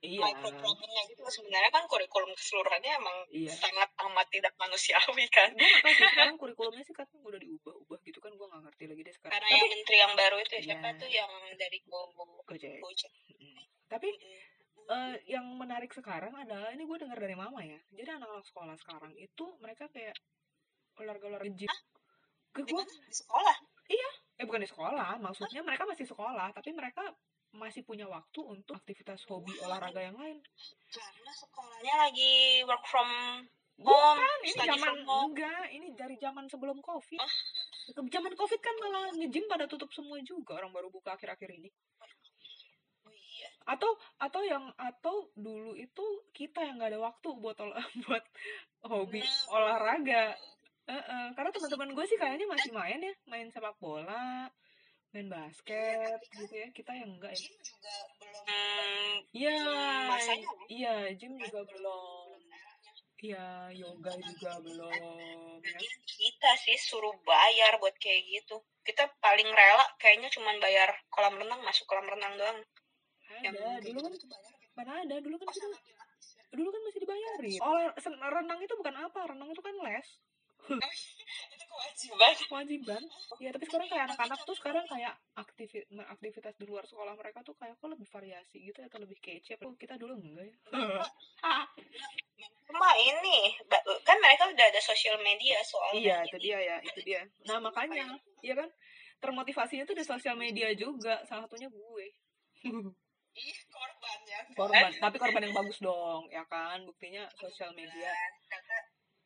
iya. 0.00 0.20
micro 0.20 0.48
problemnya 0.50 1.02
gitu. 1.06 1.20
Sebenarnya 1.24 1.70
kan 1.70 1.84
kurikulum 1.86 2.30
keseluruhannya 2.32 2.92
emang 2.94 3.16
Iya. 3.30 3.52
sangat 3.52 3.88
amat 4.00 4.26
tidak 4.28 4.52
manusiawi 4.56 5.26
kan. 5.28 5.50
Gue 5.52 5.62
nggak 5.62 5.82
tahu 5.82 5.92
sih 5.92 6.06
sekarang 6.12 6.36
kurikulumnya 6.36 6.82
sih 6.82 6.94
katanya 6.94 7.22
udah 7.24 7.40
diubah-ubah 7.40 7.98
gitu 8.02 8.18
kan. 8.18 8.32
Gue 8.32 8.46
nggak 8.46 8.62
ngerti 8.66 8.84
lagi 8.86 9.02
deh 9.02 9.14
sekarang. 9.14 9.32
Karena 9.34 9.46
tapi 9.46 9.58
yang 9.58 9.70
menteri 9.70 9.96
yang 9.98 10.12
baru 10.14 10.36
itu 10.38 10.52
ya 10.52 10.62
siapa 10.62 10.86
Iya. 10.88 10.98
tuh 10.98 11.08
yang 11.10 11.30
dari 11.54 11.78
Go 11.84 12.00
Gojek. 12.42 12.80
Gojek. 12.80 13.12
Tapi 13.92 14.08
eh, 14.88 15.14
yang 15.28 15.44
menarik 15.60 15.92
sekarang 15.92 16.32
adalah 16.32 16.72
ini 16.72 16.88
gue 16.88 16.96
dengar 16.96 17.20
dari 17.20 17.36
mama 17.36 17.60
ya. 17.60 17.76
Jadi 17.92 18.08
anak-anak 18.16 18.46
sekolah 18.48 18.74
sekarang 18.80 19.12
itu 19.20 19.44
mereka 19.60 19.84
kayak 19.92 20.16
olahraga-olahraga 20.96 21.52
gym. 21.52 21.68
Ke 22.56 22.64
gue 22.64 22.84
di 22.88 23.12
sekolah? 23.12 23.56
Eh 24.40 24.44
bukan 24.48 24.64
di 24.64 24.68
sekolah 24.68 25.20
maksudnya 25.20 25.60
mereka 25.60 25.84
masih 25.84 26.08
sekolah 26.08 26.50
tapi 26.56 26.72
mereka 26.72 27.04
masih 27.52 27.84
punya 27.84 28.08
waktu 28.08 28.40
untuk 28.40 28.80
aktivitas 28.80 29.28
hobi 29.28 29.52
olahraga 29.60 30.00
yang 30.00 30.16
lain. 30.16 30.40
Karena 30.88 31.32
sekolahnya 31.36 31.94
lagi 32.08 32.64
work 32.64 32.84
from 32.88 33.08
bukan 33.82 33.92
home 33.92 34.20
ini 34.44 34.52
study 34.52 34.68
zaman 34.78 34.96
enggak 35.04 35.64
ini 35.72 35.88
dari 35.96 36.16
zaman 36.16 36.44
sebelum 36.48 36.80
covid. 36.80 37.20
Oh. 37.20 38.04
Zaman 38.08 38.32
covid 38.36 38.60
kan 38.62 38.74
malah 38.80 39.12
nge-gym 39.16 39.44
pada 39.48 39.68
tutup 39.68 39.92
semua 39.92 40.16
juga 40.24 40.60
orang 40.64 40.72
baru 40.72 40.88
buka 40.88 41.12
akhir-akhir 41.18 41.60
ini 41.60 41.68
iya. 43.32 43.48
atau 43.64 43.90
atau 44.20 44.42
yang 44.44 44.64
atau 44.76 45.30
dulu 45.32 45.72
itu 45.78 46.04
kita 46.36 46.60
yang 46.60 46.76
nggak 46.76 46.92
ada 46.92 47.00
waktu 47.00 47.28
buat 47.40 47.56
olah 47.60 47.86
buat 48.06 48.24
hobi 48.84 49.22
Nah, 49.22 49.54
olahraga. 49.56 50.36
Heeh, 50.82 51.24
karena 51.38 51.50
teman-teman 51.54 51.94
gue 51.94 52.04
sih 52.10 52.18
kayaknya 52.18 52.46
masih 52.50 52.74
main 52.74 52.98
ya 52.98 53.14
main 53.30 53.46
sepak 53.54 53.78
bola 53.78 54.50
main 55.14 55.28
basket 55.28 56.18
tapi 56.18 56.26
kan 56.26 56.40
gitu 56.42 56.54
ya. 56.58 56.68
Kita 56.74 56.92
yang 56.96 57.10
enggak 57.16 57.32
ya. 57.36 57.38
gym 57.38 57.54
juga 57.62 57.94
belum 58.18 58.42
hmm, 58.48 59.14
iya. 59.36 59.58
masanya 60.10 60.46
kan 60.48 60.58
iya 60.66 60.94
gym 61.14 61.32
juga 61.38 61.60
belum 61.68 62.28
iya 63.22 63.70
yoga 63.70 64.12
juga 64.18 64.52
belum. 64.58 65.62
ya. 65.62 65.78
Kita 66.02 66.50
sih 66.58 66.74
suruh 66.74 67.14
bayar 67.22 67.78
buat 67.78 67.94
kayak 68.02 68.26
gitu. 68.26 68.58
Kita 68.82 69.06
paling 69.22 69.46
rela 69.46 69.86
kayaknya 70.02 70.26
cuman 70.34 70.58
bayar 70.58 70.90
kolam 71.06 71.38
renang 71.38 71.62
masuk 71.62 71.86
kolam 71.86 72.10
renang 72.10 72.34
doang 72.34 72.58
ada 73.42 73.82
dulu 73.82 73.98
kan 74.00 74.12
gitu 74.14 74.26
kan 74.30 74.42
mana 74.72 74.92
ada 75.04 75.16
dulu 75.20 75.36
kan 75.36 75.46
oh 75.50 75.56
ya 75.56 75.68
dulu 76.52 76.68
kan 76.68 76.80
masih 76.84 77.00
dibayarin 77.02 77.58
oh 77.60 77.74
renang 78.32 78.60
itu 78.60 78.74
bukan 78.76 78.94
apa 78.96 79.20
renang 79.28 79.48
itu 79.50 79.62
kan 79.64 79.74
les 79.82 80.08
itu 80.62 81.64
kewajiban 81.66 82.34
kewajiban 82.46 83.02
ya 83.42 83.50
tapi 83.50 83.64
sekarang 83.66 83.88
kayak 83.90 84.04
anak-anak 84.14 84.38
tuh 84.46 84.54
sekarang 84.54 84.84
kayak 84.86 85.14
aktivi- 85.34 85.88
aktivitas 86.06 86.54
di 86.54 86.64
luar 86.70 86.86
sekolah 86.86 87.18
mereka 87.18 87.42
tuh 87.42 87.58
kayak 87.58 87.74
kok 87.82 87.90
lebih 87.90 88.06
variasi 88.06 88.62
gitu 88.70 88.78
atau 88.86 89.02
lebih 89.02 89.18
kece 89.18 89.58
Padahal 89.58 89.74
kita 89.74 89.98
dulu 89.98 90.14
enggak 90.22 90.46
ya 90.46 90.56
cuma 92.70 92.88
ini 92.94 93.58
kan 94.06 94.16
mereka 94.22 94.48
udah 94.48 94.66
ada 94.70 94.80
sosial 94.80 95.18
media 95.20 95.58
soalnya 95.66 95.98
iya 95.98 96.16
itu 96.30 96.36
dia 96.38 96.58
ya 96.62 96.76
itu 96.80 97.00
dia 97.02 97.20
nah 97.50 97.58
makanya 97.58 98.06
iya 98.40 98.54
kan 98.54 98.70
termotivasinya 99.18 99.86
tuh 99.86 99.98
di 99.98 100.04
sosial 100.06 100.38
media 100.38 100.70
juga 100.78 101.22
salah 101.26 101.46
satunya 101.46 101.68
gue 101.70 102.06
ih 103.32 103.58
korbannya. 103.72 104.38
Korban 104.52 104.90
tapi 105.00 105.16
korban 105.16 105.42
yang 105.44 105.56
bagus 105.56 105.78
dong 105.80 106.28
ya 106.28 106.44
kan? 106.48 106.84
Buktinya 106.84 107.24
sosial 107.36 107.72
media. 107.72 108.10
data 108.48 108.76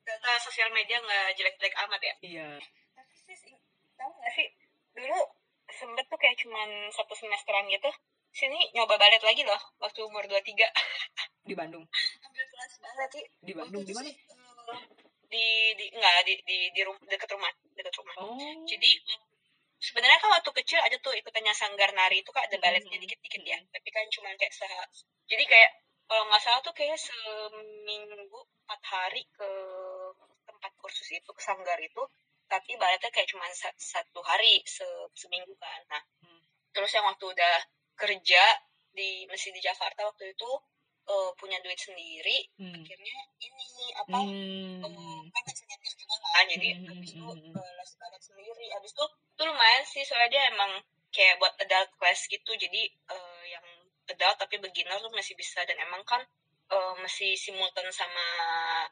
data 0.06 0.32
sosial 0.38 0.70
media 0.70 1.02
nggak 1.02 1.34
jelek-jelek 1.34 1.74
amat 1.86 2.00
ya? 2.02 2.14
Iya. 2.22 2.50
Tapi 2.94 3.34
sih 3.34 3.54
tahu 3.98 4.10
nggak 4.10 4.32
sih? 4.34 4.46
Dulu 4.94 5.18
sempet 5.66 6.04
tuh 6.06 6.18
kayak 6.18 6.38
cuman 6.38 6.70
satu 6.94 7.14
semesteran 7.18 7.66
gitu 7.66 7.90
sini 8.36 8.68
nyoba 8.76 9.00
balet 9.00 9.22
lagi 9.24 9.42
loh 9.48 9.58
waktu 9.80 10.04
umur 10.04 10.22
23 10.28 10.54
di 11.48 11.54
Bandung? 11.56 11.84
Ambil 12.22 12.46
kelas 12.52 12.72
balet 12.84 13.10
sih. 13.10 13.24
Di 13.42 13.52
Bandung 13.56 13.82
di 13.82 13.94
mana? 13.96 14.10
Eh, 14.12 14.82
di 15.26 15.46
di 15.74 15.86
enggak 15.90 16.14
di 16.26 16.34
di 16.46 16.58
di 16.70 16.80
rum, 16.86 16.96
deket 17.06 17.30
rumah 17.34 17.50
deket 17.74 17.94
rumah. 17.98 18.14
Oh. 18.22 18.38
Jadi 18.66 18.90
sebenarnya 19.76 20.18
kan 20.18 20.30
waktu 20.40 20.50
kecil 20.62 20.78
ada 20.80 20.96
tuh 20.98 21.12
ikutannya 21.12 21.52
sanggar 21.52 21.92
nari 21.92 22.24
itu 22.24 22.30
kan 22.32 22.48
ada 22.48 22.56
baletnya 22.58 22.96
Mhm. 22.96 23.02
dikit-dikit 23.04 23.42
ya 23.44 23.58
tapi 23.72 23.88
kan 23.92 24.04
cuma 24.08 24.32
kayak 24.34 24.52
se 24.52 24.66
jadi 25.28 25.44
kayak 25.44 25.70
kalau 26.06 26.22
nggak 26.30 26.42
salah 26.42 26.60
tuh 26.62 26.72
kayak 26.72 26.96
seminggu 26.96 28.40
empat 28.66 28.80
hari 28.82 29.22
ke 29.30 29.48
tempat 30.46 30.72
kursus 30.80 31.08
itu 31.12 31.30
ke 31.30 31.42
sanggar 31.42 31.76
itu 31.82 32.02
tapi 32.46 32.78
baletnya 32.78 33.10
kayak 33.10 33.28
cuma 33.28 33.44
sa- 33.52 33.74
satu 33.76 34.22
hari 34.22 34.62
se 34.64 34.86
seminggu 35.18 35.52
kan 35.58 35.80
nah 35.90 36.02
Hmm. 36.22 36.40
terus 36.72 36.90
yang 36.94 37.04
waktu 37.04 37.26
udah 37.26 37.56
kerja 37.98 38.44
di 38.96 39.26
masih 39.28 39.52
di 39.52 39.60
Jakarta 39.60 40.08
waktu 40.08 40.32
itu 40.32 40.50
eh, 41.06 41.30
punya 41.38 41.58
duit 41.62 41.78
sendiri 41.78 42.50
hmm. 42.58 42.82
akhirnya 42.82 43.16
ini 43.38 43.86
apa 43.94 44.18
Hmm. 44.18 44.82
eh, 44.82 45.20
kan 45.30 45.44
juga 45.54 45.74
kan 46.34 46.44
jadi 46.50 46.68
Hmm, 46.74 46.86
habis 46.90 47.10
itu 47.14 47.22
hmm, 47.22 47.38
hmm, 47.46 47.54
eh, 47.54 47.72
les 47.78 47.90
balet 47.94 48.22
sendiri 48.22 48.66
habis 48.74 48.90
itu 48.90 49.06
tuh 49.36 49.46
lumayan 49.46 49.84
sih 49.84 50.02
soalnya 50.02 50.32
dia 50.32 50.42
emang 50.52 50.72
kayak 51.12 51.36
buat 51.40 51.54
adult 51.60 51.90
class 52.00 52.26
gitu 52.28 52.50
jadi 52.56 52.82
eh, 52.90 53.42
yang 53.52 53.66
adult 54.10 54.36
tapi 54.40 54.58
beginner 54.60 54.98
tuh 55.00 55.12
masih 55.12 55.36
bisa 55.38 55.62
dan 55.64 55.76
emang 55.80 56.02
kan 56.04 56.20
eh, 56.72 56.94
masih 57.00 57.36
simultan 57.38 57.86
sama 57.92 58.26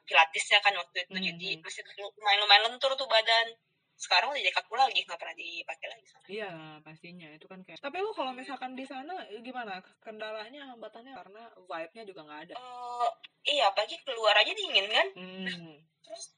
pilatesnya 0.05 0.61
kan 0.61 0.77
waktu 0.77 1.05
itu 1.05 1.17
Hmm, 1.17 1.27
jadi 1.33 1.49
hmm. 1.59 1.63
masih 1.65 1.81
lumayan 1.99 2.41
lumayan 2.45 2.63
lentur 2.71 2.93
tuh 2.97 3.09
badan 3.09 3.57
sekarang 3.95 4.35
udah 4.35 4.43
jadi 4.43 4.55
kaku 4.59 4.75
lagi 4.75 5.07
nggak 5.07 5.21
pernah 5.23 5.37
dipakai 5.39 5.87
lagi 5.87 6.05
sama 6.11 6.25
Iya 6.27 6.51
pastinya 6.83 7.29
itu 7.31 7.47
kan 7.47 7.63
kayak. 7.63 7.79
Tapi 7.79 7.97
lu 8.03 8.11
kalau 8.11 8.35
misalkan 8.35 8.75
di 8.75 8.83
sana 8.83 9.15
eh, 9.31 9.39
gimana? 9.39 9.79
Kendalanya 10.03 10.75
hambatannya 10.75 11.15
karena 11.15 11.43
vibe-nya 11.63 12.03
juga 12.03 12.21
nggak 12.27 12.41
ada. 12.51 12.55
Eh, 12.59 13.11
iya 13.55 13.71
pagi 13.71 13.95
keluar 14.03 14.35
aja 14.35 14.51
dingin 14.51 14.91
kan 14.91 15.07
Hmm. 15.15 15.79
terus 16.03 16.35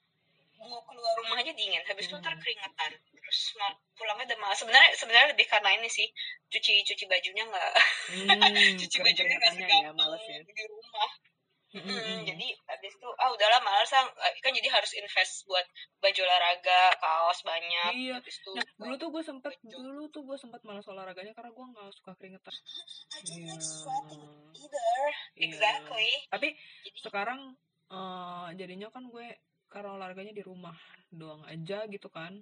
mau 0.60 0.80
keluar 0.88 1.12
rumah 1.20 1.36
aja 1.38 1.52
dingin 1.52 1.82
habis 1.84 2.08
itu 2.08 2.16
ntar 2.16 2.34
keringetan 2.40 2.90
terus 3.12 3.40
mau 3.60 3.70
pulangnya 3.94 4.24
udah 4.32 4.38
malas 4.40 4.58
sebenarnya 4.60 4.90
sebenarnya 4.96 5.28
lebih 5.36 5.46
karena 5.46 5.70
ini 5.76 5.88
sih 5.88 6.08
cuci 6.48 6.82
cuci 6.86 7.04
bajunya 7.06 7.44
nggak 7.44 7.72
Hmm, 8.06 8.40
cuci 8.80 8.96
bajunya 9.02 9.36
nggak 9.36 9.52
kering-keringetannya 9.52 10.28
ya, 10.30 10.40
ya. 10.40 10.54
di 10.54 10.64
rumah 10.66 11.10
Hmm, 11.76 11.82
Mm, 11.82 11.92
hmm, 11.92 12.20
jadi 12.24 12.46
habis 12.72 12.94
itu 12.96 13.08
ah 13.20 13.28
udahlah 13.36 13.60
malas 13.60 13.90
ah. 13.92 14.06
kan 14.40 14.48
jadi 14.54 14.64
harus 14.72 14.96
invest 14.96 15.44
buat 15.44 15.66
baju 16.00 16.20
olahraga 16.24 16.94
kaos 16.96 17.44
banyak 17.44 17.92
Iya. 17.92 18.16
habis 18.16 18.38
itu 18.40 18.52
Nah, 18.56 18.64
dulu 18.80 18.94
tuh 18.96 19.08
gue 19.12 19.20
sempet, 19.26 19.52
baju. 19.60 19.76
dulu 19.76 20.02
tuh 20.08 20.22
gue 20.24 20.38
sempet 20.40 20.62
malas 20.64 20.86
olahraganya 20.88 21.36
karena 21.36 21.52
gue 21.52 21.66
nggak 21.66 21.90
suka 21.92 22.16
keringetan. 22.16 22.54
I 22.54 23.20
don't 23.28 23.28
Iya. 23.28 23.52
like 23.52 23.60
sweating 23.60 24.22
either 24.56 24.88
Iya. 25.36 25.46
exactly 25.52 26.10
Tapi 26.32 26.48
jadi 26.86 26.98
sekarang 27.02 27.40
eh, 27.92 28.48
jadinya 28.56 28.88
kan 28.88 29.04
gue 29.12 29.26
karena 29.76 29.92
olahraganya 29.92 30.32
di 30.32 30.40
rumah 30.40 30.72
doang 31.12 31.44
aja 31.44 31.84
gitu 31.92 32.08
kan. 32.08 32.32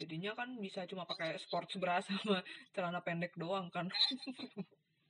Jadinya 0.00 0.32
kan 0.32 0.56
bisa 0.56 0.88
cuma 0.88 1.04
pakai 1.04 1.36
sports 1.36 1.76
bra 1.76 2.00
sama 2.00 2.40
celana 2.72 3.04
pendek 3.04 3.36
doang 3.36 3.68
kan. 3.68 3.84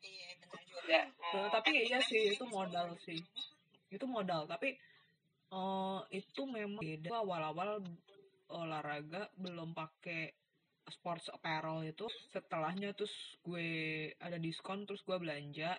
iya 0.03 0.35
benar 0.43 0.63
juga 0.67 1.01
Nah, 1.07 1.47
Oh, 1.47 1.49
tapi 1.55 1.71
kan 1.71 1.79
iya 1.79 1.99
kan 2.03 2.03
sih 2.03 2.23
itu 2.35 2.43
kan 2.43 2.51
modal 2.51 2.87
sebenarnya 2.91 3.07
sih. 3.07 3.19
Itu 3.95 4.05
modal, 4.11 4.43
tapi 4.51 4.69
eh 5.55 6.01
itu 6.19 6.43
memang 6.51 6.83
beda. 6.83 7.09
Awal-awal 7.15 7.71
olahraga 8.51 9.31
belum 9.39 9.71
pakai 9.71 10.35
sports 10.91 11.31
apparel 11.31 11.87
itu. 11.87 12.11
Setelahnya 12.35 12.91
terus 12.99 13.15
gue 13.47 13.71
ada 14.19 14.35
diskon 14.43 14.83
terus 14.83 14.99
gue 15.07 15.15
belanja 15.15 15.79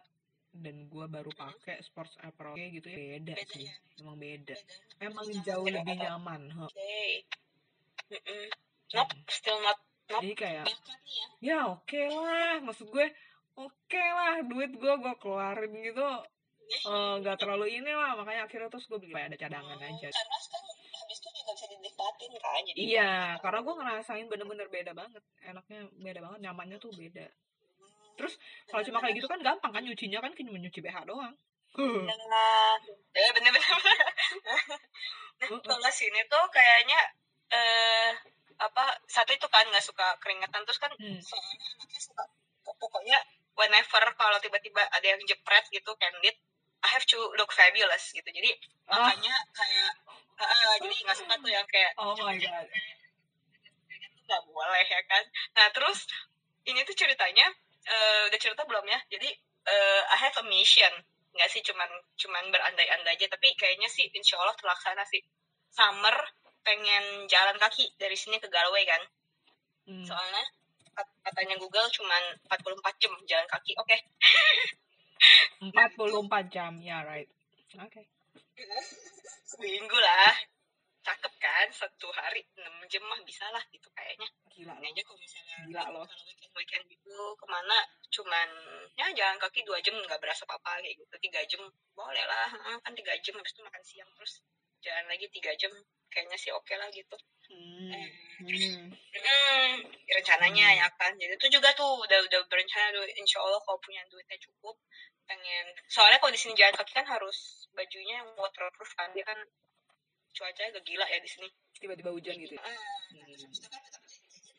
dan 0.52 0.76
gue 0.92 1.06
baru 1.08 1.32
pakai 1.32 1.80
sports 1.80 2.16
apparel 2.20 2.60
kayak 2.60 2.72
gitu 2.84 2.88
ya. 2.92 2.98
Beda 3.00 3.34
beda 3.40 3.54
sih. 3.56 3.66
ya? 3.66 3.74
Emang 4.04 4.18
beda. 4.20 4.56
beda. 4.56 4.56
Emang 5.00 5.26
Terus 5.26 5.40
jauh 5.48 5.66
jangan 5.66 5.76
lebih 5.80 5.96
nyaman. 5.98 6.42
huh. 6.52 6.68
okay 6.68 7.12
Mm-mm. 8.12 8.46
nope 8.92 9.16
still 9.32 9.60
not 9.64 9.80
jadi 10.12 10.30
kayak 10.36 10.64
ya? 10.68 10.76
Ya 11.40 11.58
oke 11.72 12.02
lah. 12.12 12.60
Maksud 12.60 12.92
gue 12.92 13.08
oke 13.56 14.04
lah. 14.04 14.44
Duit 14.44 14.72
gue 14.76 14.94
gue 15.00 15.14
keluarin 15.24 15.72
gitu. 15.72 16.04
Eh, 16.88 17.14
nggak 17.24 17.40
terlalu 17.40 17.80
ini 17.80 17.92
lah. 17.96 18.20
Makanya 18.20 18.48
akhirnya 18.48 18.68
terus 18.68 18.92
gue 18.92 19.00
beli 19.00 19.16
ada 19.16 19.40
cadangan 19.40 19.80
aja. 19.80 20.08
karena 20.12 20.36
habis 21.00 21.18
itu 21.24 21.30
juga 21.32 21.52
bisa 21.56 21.68
dinikmatin 21.72 22.32
kan? 22.36 22.62
Jadi 22.68 22.80
iya 22.80 23.40
karena 23.40 23.60
gue 23.64 23.76
ngerasain 23.80 24.28
bener-bener 24.28 24.68
beda 24.68 24.92
banget. 24.92 25.24
Enaknya 25.48 25.80
beda 25.96 26.20
banget 26.20 26.40
nyamannya 26.44 26.78
tuh 26.84 26.92
beda 26.92 27.28
terus 28.22 28.38
kalau 28.70 28.86
cuma 28.86 29.02
kayak 29.02 29.18
gitu 29.18 29.26
kan 29.26 29.42
gampang 29.42 29.72
kan 29.74 29.82
nyucinya 29.82 30.22
kan 30.22 30.30
cuma 30.32 30.56
nyuci 30.56 30.80
BH 30.80 30.98
doang 31.04 31.34
Nah, 32.32 32.76
ya 33.16 33.30
bener-bener. 33.32 33.64
nah, 35.40 35.58
kalau 35.64 35.90
sini 35.90 36.20
tuh 36.28 36.44
kayaknya 36.52 37.00
eh 37.50 38.12
apa 38.56 38.84
satu 39.08 39.32
itu 39.32 39.48
kan 39.48 39.66
nggak 39.66 39.82
suka 39.82 40.14
keringetan 40.20 40.62
terus 40.62 40.78
kan 40.78 40.92
Hmm. 40.94 41.18
soalnya 41.18 41.56
anaknya 41.74 42.00
suka 42.00 42.24
pokoknya 42.62 43.18
whenever 43.58 44.04
kalau 44.14 44.38
tiba-tiba 44.38 44.86
ada 44.86 45.08
yang 45.08 45.22
jepret 45.26 45.66
gitu 45.72 45.90
candid 45.98 46.38
I 46.82 46.90
have 46.92 47.08
to 47.08 47.18
look 47.36 47.50
fabulous 47.52 48.14
gitu 48.14 48.28
jadi 48.28 48.52
Ah. 48.86 49.08
makanya 49.08 49.34
kayak 49.52 49.92
ah, 50.38 50.76
jadi 50.78 50.94
nggak 50.94 51.18
suka 51.18 51.34
tuh 51.40 51.50
yang 51.50 51.66
kayak 51.66 51.92
oh 51.98 52.14
my 52.20 52.36
god 52.36 52.68
nggak 54.28 54.42
boleh 54.46 54.86
ya 54.86 55.02
kan 55.08 55.24
nah 55.56 55.68
terus 55.72 56.06
ini 56.64 56.84
tuh 56.84 56.94
ceritanya 56.94 57.48
eh, 57.88 58.22
udah 58.30 58.40
cerita 58.40 58.64
belum 58.68 58.86
ya? 58.86 59.00
Jadi 59.10 59.30
eh, 59.68 60.02
I 60.12 60.18
have 60.22 60.38
a 60.42 60.46
mission. 60.46 60.92
Nggak 61.32 61.50
sih 61.50 61.62
cuman 61.64 61.90
cuman 62.18 62.44
berandai-andai 62.52 63.16
aja. 63.16 63.28
Tapi 63.32 63.56
kayaknya 63.56 63.88
sih 63.88 64.10
insya 64.14 64.38
Allah 64.42 64.56
terlaksana 64.58 65.04
sih. 65.08 65.22
Summer 65.72 66.16
pengen 66.62 67.26
jalan 67.26 67.58
kaki 67.58 67.98
dari 67.98 68.14
sini 68.14 68.38
ke 68.38 68.48
Galway 68.52 68.86
kan? 68.86 69.02
Hmm. 69.82 70.06
soalnya 70.06 70.46
kat- 70.94 71.18
katanya 71.26 71.58
Google 71.58 71.90
cuman 71.90 72.38
44 72.46 73.02
jam 73.02 73.14
jalan 73.26 73.48
kaki. 73.50 73.74
Oke. 73.82 73.98
44 75.74 76.54
jam 76.54 76.78
ya 76.82 77.02
right. 77.02 77.30
Oke. 77.82 78.06
Seminggu 79.52 79.98
lah 79.98 80.51
cakep 81.02 81.34
kan 81.42 81.68
satu 81.74 82.08
hari 82.14 82.46
6 82.54 82.62
jam 82.86 83.04
mah 83.10 83.18
bisa 83.26 83.46
lah 83.50 83.64
gitu 83.74 83.90
kayaknya 83.92 84.30
gila 84.54 84.74
ini 84.78 84.94
aja 84.94 85.02
kalau 85.02 85.18
misalnya 85.18 85.58
Gila 85.66 85.82
loh. 85.90 86.06
kalau 86.06 86.26
weekend 86.30 86.54
weekend 86.54 86.84
gitu 86.90 87.16
ke 87.36 87.46
mana 87.50 87.78
cuman 88.14 88.50
ya 88.94 89.08
jalan 89.16 89.38
kaki 89.42 89.66
dua 89.66 89.82
jam 89.82 89.98
nggak 89.98 90.20
berasa 90.22 90.46
apa 90.46 90.62
apa 90.62 90.84
kayak 90.84 90.94
gitu 91.00 91.16
tiga 91.24 91.42
jam 91.50 91.62
boleh 91.98 92.24
lah 92.28 92.50
kan 92.86 92.94
tiga 92.94 93.14
jam 93.24 93.34
habis 93.40 93.54
itu 93.56 93.62
makan 93.66 93.82
siang 93.82 94.10
terus 94.14 94.46
jalan 94.82 95.06
lagi 95.10 95.26
tiga 95.34 95.52
jam 95.58 95.74
kayaknya 96.10 96.38
sih 96.38 96.52
oke 96.54 96.74
lah 96.78 96.90
gitu 96.94 97.18
Hmm. 97.52 97.92
Eh, 97.92 98.08
Hmm. 98.40 98.88
Hmm, 98.96 99.72
rencananya 100.08 100.68
Hmm. 100.72 100.80
ya 100.80 100.88
kan 100.96 101.12
jadi 101.20 101.36
itu 101.36 101.48
juga 101.52 101.68
tuh 101.76 102.00
udah 102.00 102.24
udah 102.24 102.40
berencana 102.48 102.96
tuh 102.96 103.04
insya 103.20 103.44
Allah 103.44 103.60
kalau 103.68 103.76
punya 103.84 104.00
duitnya 104.08 104.40
cukup 104.40 104.80
pengen 105.28 105.66
soalnya 105.92 106.16
kalau 106.24 106.32
di 106.32 106.40
sini 106.40 106.56
jalan 106.56 106.72
kaki 106.80 106.96
kan 106.96 107.04
harus 107.04 107.68
bajunya 107.76 108.24
yang 108.24 108.30
waterproof 108.40 108.92
kan 108.96 109.12
dia 109.12 109.28
kan 109.28 109.36
cuacanya 110.32 110.70
agak 110.76 110.84
gila 110.88 111.06
ya 111.08 111.20
di 111.20 111.30
sini 111.30 111.48
tiba-tiba 111.78 112.10
hujan 112.14 112.36
gitu 112.38 112.56
ya? 112.56 112.62
Hmm. 112.64 112.76
Hmm. 113.16 113.36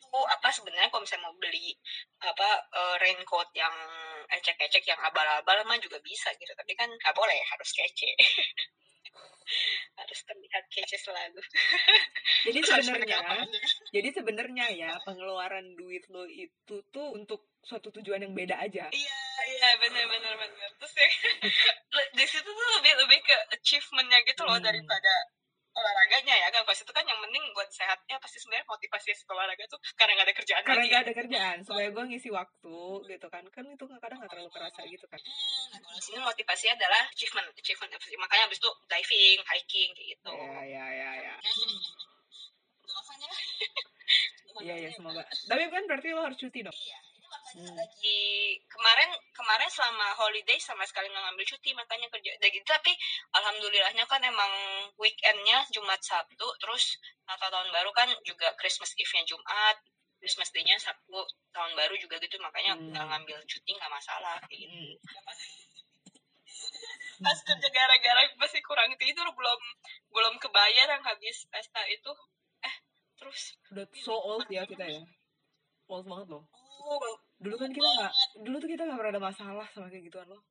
itu 0.03 0.19
apa 0.29 0.49
sebenarnya 0.53 0.93
kalau 0.93 1.01
misalnya 1.01 1.25
mau 1.25 1.35
beli 1.41 1.73
apa 2.21 2.49
eh, 2.69 2.95
raincoat 3.01 3.49
yang 3.57 3.73
ecek-ecek 4.29 4.85
yang 4.85 5.01
abal-abal 5.01 5.57
mah 5.65 5.77
juga 5.81 5.97
bisa 6.05 6.29
gitu 6.37 6.53
tapi 6.53 6.77
kan 6.77 6.85
nggak 6.89 7.15
boleh 7.17 7.39
harus 7.49 7.69
kece 7.73 8.09
harus 9.99 10.19
terlihat 10.25 10.63
kece 10.71 10.97
selalu 10.97 11.41
jadi 12.47 12.59
sebenarnya 12.69 13.19
jadi 13.91 14.09
sebenarnya 14.15 14.65
ya 14.73 14.91
pengeluaran 15.03 15.75
duit 15.75 16.05
lo 16.09 16.25
itu 16.29 16.81
tuh 16.93 17.07
untuk 17.13 17.49
suatu 17.63 17.91
tujuan 17.99 18.23
yang 18.23 18.33
beda 18.33 18.55
aja 18.59 18.87
iya 18.93 19.21
iya 19.49 19.69
benar 19.79 20.05
benar 20.07 20.33
benar 20.39 20.69
terus 20.79 20.93
ya, 20.97 21.09
di 22.17 22.25
situ 22.27 22.47
tuh 22.47 22.69
lebih 22.79 22.93
lebih 23.05 23.19
ke 23.23 23.35
achievementnya 23.55 24.19
gitu 24.27 24.41
loh 24.47 24.57
Hmm. 24.57 24.67
daripada 24.67 25.13
olahraganya 25.73 26.35
ya 26.37 26.47
kan? 26.53 26.61
Pas 26.63 26.77
itu 26.77 26.91
kan 26.93 27.05
yang 27.05 27.19
penting 27.19 27.43
buat 27.57 27.69
sehatnya 27.73 28.15
pasti 28.21 28.37
sebenarnya 28.39 28.65
motivasi 28.69 29.09
olahraga 29.29 29.65
tuh 29.65 29.79
karena 29.97 30.11
nggak 30.17 30.27
ada 30.29 30.35
kerjaan 30.37 30.63
karena 30.63 30.83
lagi. 30.85 30.93
gak 30.93 31.03
ada 31.03 31.13
kerjaan 31.13 31.57
supaya 31.65 31.87
gue 31.89 32.03
ngisi 32.13 32.29
waktu 32.29 32.79
gitu 33.09 33.27
kan. 33.29 33.43
Kan 33.49 33.65
itu 33.73 33.85
kadang 33.99 34.17
nggak 34.21 34.31
terlalu 34.31 34.51
kerasa 34.53 34.81
gitu 34.85 35.05
kan. 35.09 35.19
Hmm, 35.19 35.65
nah, 35.73 35.79
kalau 35.81 35.99
sini 36.01 36.17
motivasinya 36.21 36.73
adalah 36.77 37.03
achievement 37.09 37.47
achievement 37.57 37.91
makanya 38.21 38.43
abis 38.47 38.59
itu 38.61 38.71
diving 38.87 39.39
hiking 39.41 39.91
gitu. 39.97 40.31
Ya 40.33 40.61
ya 40.63 40.85
ya 40.89 41.09
ya 41.17 41.35
Doakan 42.83 43.17
ya. 43.17 43.31
iya 44.61 44.75
ya 44.85 44.89
semoga. 44.93 45.23
Tapi 45.25 45.61
kan 45.71 45.83
berarti 45.89 46.07
lo 46.13 46.21
harus 46.21 46.37
cuti 46.37 46.59
dong? 46.61 46.75
Iya, 46.75 46.99
Hmm. 47.53 47.69
lagi 47.77 48.57
kemarin 48.65 49.13
kemarin 49.29 49.69
selama 49.69 50.09
holiday 50.17 50.57
sama 50.57 50.81
sekali 50.89 51.05
nggak 51.05 51.21
ngambil 51.21 51.45
cuti 51.45 51.69
makanya 51.77 52.09
kerja 52.09 52.33
udah 52.41 52.49
gitu 52.49 52.65
tapi 52.65 52.89
alhamdulillahnya 53.29 54.09
kan 54.09 54.25
emang 54.25 54.49
weekendnya 54.97 55.61
Jumat 55.69 56.01
Sabtu 56.01 56.49
terus 56.57 56.97
Natal 57.29 57.53
tahun 57.53 57.69
baru 57.69 57.93
kan 57.93 58.09
juga 58.25 58.49
Christmas 58.57 58.97
Eve-nya 58.97 59.29
Jumat 59.29 59.77
Christmas 60.17 60.49
Day-nya 60.49 60.81
Sabtu 60.81 61.21
tahun 61.53 61.77
baru 61.77 61.93
juga 62.01 62.17
gitu 62.17 62.41
makanya 62.41 62.73
Hmm. 62.73 62.89
nggak 62.89 63.05
ngambil 63.05 63.37
cuti 63.45 63.71
nggak 63.77 63.91
masalah 63.91 64.41
kayak 64.49 64.59
gitu. 64.65 64.73
Hmm. 64.73 64.97
pas 67.23 67.37
kerja 67.37 67.69
gara-gara 67.69 68.21
masih 68.35 68.61
kurang 68.65 68.89
tidur 68.97 69.29
belum 69.29 69.61
belum 70.09 70.33
kebayar 70.41 70.89
yang 70.89 71.05
habis 71.05 71.45
pesta 71.53 71.85
itu 71.85 72.11
eh 72.61 72.75
terus 73.15 73.53
udah 73.69 73.85
so 73.93 74.17
old 74.17 74.49
ya 74.49 74.65
kita 74.65 74.89
ya 74.89 75.05
old 75.85 76.09
banget 76.09 76.33
loh 76.33 76.49
dulu 77.37 77.55
kan 77.57 77.69
kita 77.69 77.87
nggak 77.89 78.11
dulu 78.39 78.55
tuh 78.57 78.69
kita 78.69 78.81
nggak 78.83 78.97
pernah 78.97 79.13
ada 79.13 79.23
masalah 79.23 79.67
sama 79.71 79.87
kayak 79.87 80.03
gituan 80.07 80.27
loh. 80.27 80.41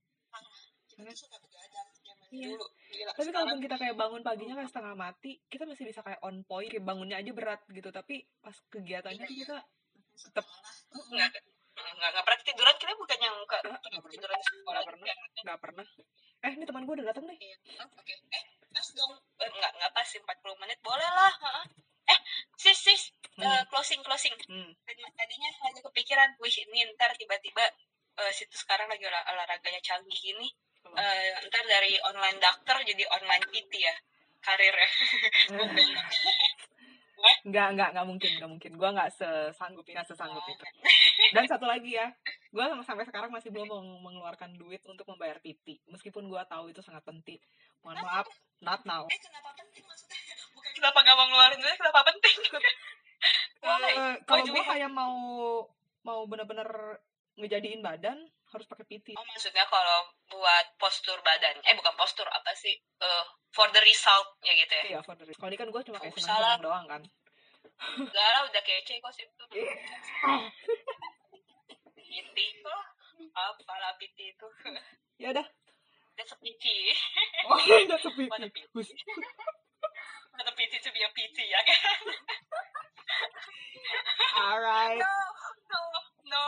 Suka 1.12 1.36
begadang 1.38 1.88
Iya. 2.32 2.48
dulu. 2.56 2.64
Gila, 2.88 3.12
tapi 3.12 3.28
kalaupun 3.28 3.60
kita 3.60 3.76
kayak 3.76 3.96
bangun 3.96 4.22
paginya 4.24 4.54
kayak 4.56 4.70
setengah 4.72 4.94
mati 4.96 5.36
kita 5.48 5.64
masih 5.64 5.84
bisa 5.84 6.00
kayak 6.00 6.20
on 6.20 6.40
point 6.44 6.68
kayak 6.68 6.84
bangunnya 6.84 7.16
aja 7.16 7.28
berat 7.32 7.60
gitu. 7.68 7.88
Tapi 7.88 8.24
pas 8.40 8.56
kegiatannya 8.68 9.20
tuh 9.22 9.36
kita 9.36 9.56
tetap 10.12 10.44
nggak 11.12 11.28
nggak 11.76 12.24
pernah 12.24 12.38
ketiduran. 12.40 12.74
Kita 12.76 12.92
bukan 12.94 13.18
yang 13.20 13.36
Nggak, 13.42 13.60
ketiduran 13.84 14.40
sekolah 14.40 14.80
Nggak 14.80 14.88
pernah. 14.88 15.06
nggak 15.44 15.58
pernah. 15.60 15.84
Eh 16.42 16.52
ini 16.52 16.64
teman 16.64 16.82
gue 16.82 16.94
udah 16.96 17.06
datang 17.12 17.24
nih. 17.28 17.36
Iya. 17.38 17.56
Oh, 17.80 17.88
oke. 17.92 18.14
Eh 18.32 18.42
pas 18.72 18.88
dong. 18.92 19.12
Eh, 19.38 19.48
nggak 19.52 19.72
nggak 19.76 19.90
pas 19.92 20.06
sih 20.08 20.18
40 20.18 20.56
menit. 20.56 20.78
Boleh 20.80 21.08
lah. 21.08 21.32
Eh 22.08 22.18
sis 22.56 22.76
sis 22.76 23.02
Hmm. 23.32 23.64
closing 23.66 24.00
closing. 24.02 24.34
Hmm. 24.44 24.70
Tadi- 24.84 25.12
tadinya 25.16 25.48
lagi 25.62 25.80
kepikiran 25.80 26.36
wih 26.36 26.54
ini 26.62 26.84
ntar 26.92 27.10
tiba-tiba 27.16 27.64
eh, 28.12 28.28
situ 28.30 28.52
sekarang 28.54 28.86
lagi 28.86 29.02
olah- 29.02 29.24
olahraganya 29.26 29.80
canggih 29.80 30.36
ini 30.36 30.48
Apa? 30.84 31.00
eh, 31.00 31.48
ntar 31.48 31.64
dari 31.64 31.96
online 32.02 32.36
dokter 32.36 32.76
jadi 32.84 33.04
online 33.08 33.44
PT 33.48 33.72
ya 33.74 33.94
karirnya. 34.38 34.88
Nggak 37.46 37.68
nggak 37.78 37.88
nggak 37.94 38.06
mungkin 38.06 38.30
nggak 38.34 38.50
mungkin. 38.50 38.70
Gue 38.74 38.88
nggak 38.90 39.10
sesanggup 39.14 39.86
nggak 39.86 40.02
sesanggup 40.04 40.42
itu. 40.42 40.64
Dan 41.34 41.46
satu 41.46 41.64
lagi 41.64 41.94
ya 41.94 42.10
gue 42.50 42.64
sampai 42.82 43.06
sekarang 43.06 43.30
masih 43.30 43.48
belum 43.48 43.64
meng- 43.64 44.02
mengeluarkan 44.02 44.58
duit 44.58 44.82
untuk 44.84 45.06
membayar 45.06 45.38
PT 45.38 45.80
meskipun 45.88 46.26
gue 46.26 46.42
tahu 46.44 46.68
itu 46.68 46.82
sangat 46.82 47.00
penting. 47.02 47.38
Mohon 47.80 48.02
maaf 48.02 48.26
not 48.60 48.82
now 48.84 49.06
eh 49.06 49.16
kenapa 49.16 49.54
penting 49.56 49.82
maksudnya? 49.82 50.18
Bukan 50.52 50.70
kenapa 50.76 50.98
gak 51.00 51.16
mau 51.16 51.26
ngeluarin 51.26 51.58
duit 51.58 51.76
kenapa 51.78 52.00
penting 52.04 52.36
Eh, 53.62 54.14
kalau 54.26 54.42
gue 54.42 54.58
have- 54.58 54.74
kayak 54.74 54.90
mau 54.90 55.14
mau 56.02 56.26
bener-bener 56.26 56.66
ngejadiin 57.38 57.78
badan 57.78 58.18
harus 58.50 58.66
pakai 58.68 58.84
PT 58.84 59.14
Oh 59.16 59.24
maksudnya 59.24 59.64
kalau 59.64 60.12
buat 60.28 60.66
postur 60.76 61.16
badan, 61.22 61.56
eh 61.62 61.72
bukan 61.72 61.94
postur 61.96 62.26
apa 62.26 62.52
sih, 62.52 62.74
eh 62.74 63.24
for 63.48 63.70
the 63.70 63.80
result 63.80 64.36
ya 64.42 64.52
gitu 64.52 64.72
ya? 64.74 64.84
iya 64.84 65.00
for 65.00 65.14
the 65.14 65.24
risk. 65.24 65.38
kalau 65.38 65.48
ini 65.48 65.56
kan 65.56 65.68
gue 65.70 65.82
cuma 65.86 65.96
kayak 65.96 66.12
senang-senang 66.12 66.60
doang 66.60 66.84
kan. 66.84 67.02
Enggak 67.96 68.28
lah 68.28 68.42
udah 68.44 68.62
kece 68.62 68.98
kok 68.98 69.12
sih. 69.14 69.24
Itu. 69.30 69.44
Piti 71.96 72.46
kok, 72.60 72.82
apalah 73.32 73.96
piti 73.96 74.28
itu, 74.28 74.44
ya 75.16 75.32
udah. 75.32 75.46
Dia 76.12 76.24
sepiti, 76.28 76.92
oh 77.48 77.56
udah 77.56 77.96
sepi 77.96 78.28
what 78.28 78.44
a 78.44 78.52
pity, 78.52 78.68
Hus. 78.76 78.92
what 80.28 80.44
a 80.44 80.52
pity 80.52 80.76
to 80.76 80.92
be 80.92 81.00
a 81.00 81.08
piti 81.08 81.48
ya 81.48 81.56
kan? 81.64 81.80
Alright 84.34 85.00
No, 85.00 85.14
no, 85.68 85.80
no, 86.26 86.44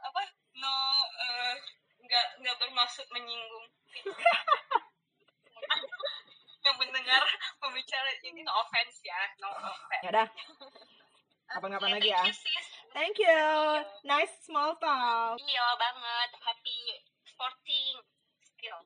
apa? 0.00 0.20
No, 0.56 0.74
eh 1.18 1.54
nggak 2.00 2.26
nggak 2.40 2.56
bermaksud 2.58 3.06
menyinggung. 3.10 3.66
yang 6.60 6.76
mendengar 6.76 7.24
pembicara 7.56 8.10
ini 8.22 8.44
no 8.44 8.52
offense 8.54 9.00
ya, 9.00 9.16
no 9.40 9.48
offense. 9.48 10.04
ya 10.04 10.10
udah 10.12 10.28
Kapan-kapan 11.50 11.98
lagi 11.98 12.12
thank 12.12 12.14
ya. 12.14 12.22
you, 12.22 12.34
sis. 12.36 12.66
thank 12.92 13.16
you 13.18 13.40
nice 14.04 14.30
small 14.44 14.76
talk 14.78 15.40
Iya 15.40 15.66
banget, 15.74 16.30
happy 16.38 16.78
sporting 17.24 17.96
still. 18.44 18.80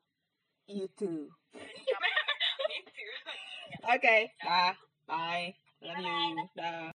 you 0.65 0.87
too 0.95 1.29
Me 2.71 2.77
too. 2.87 3.11
okay 3.85 4.31
dah 4.41 4.73
bye 5.05 5.51
love 5.83 5.99
you 5.99 6.47
dah 6.57 6.94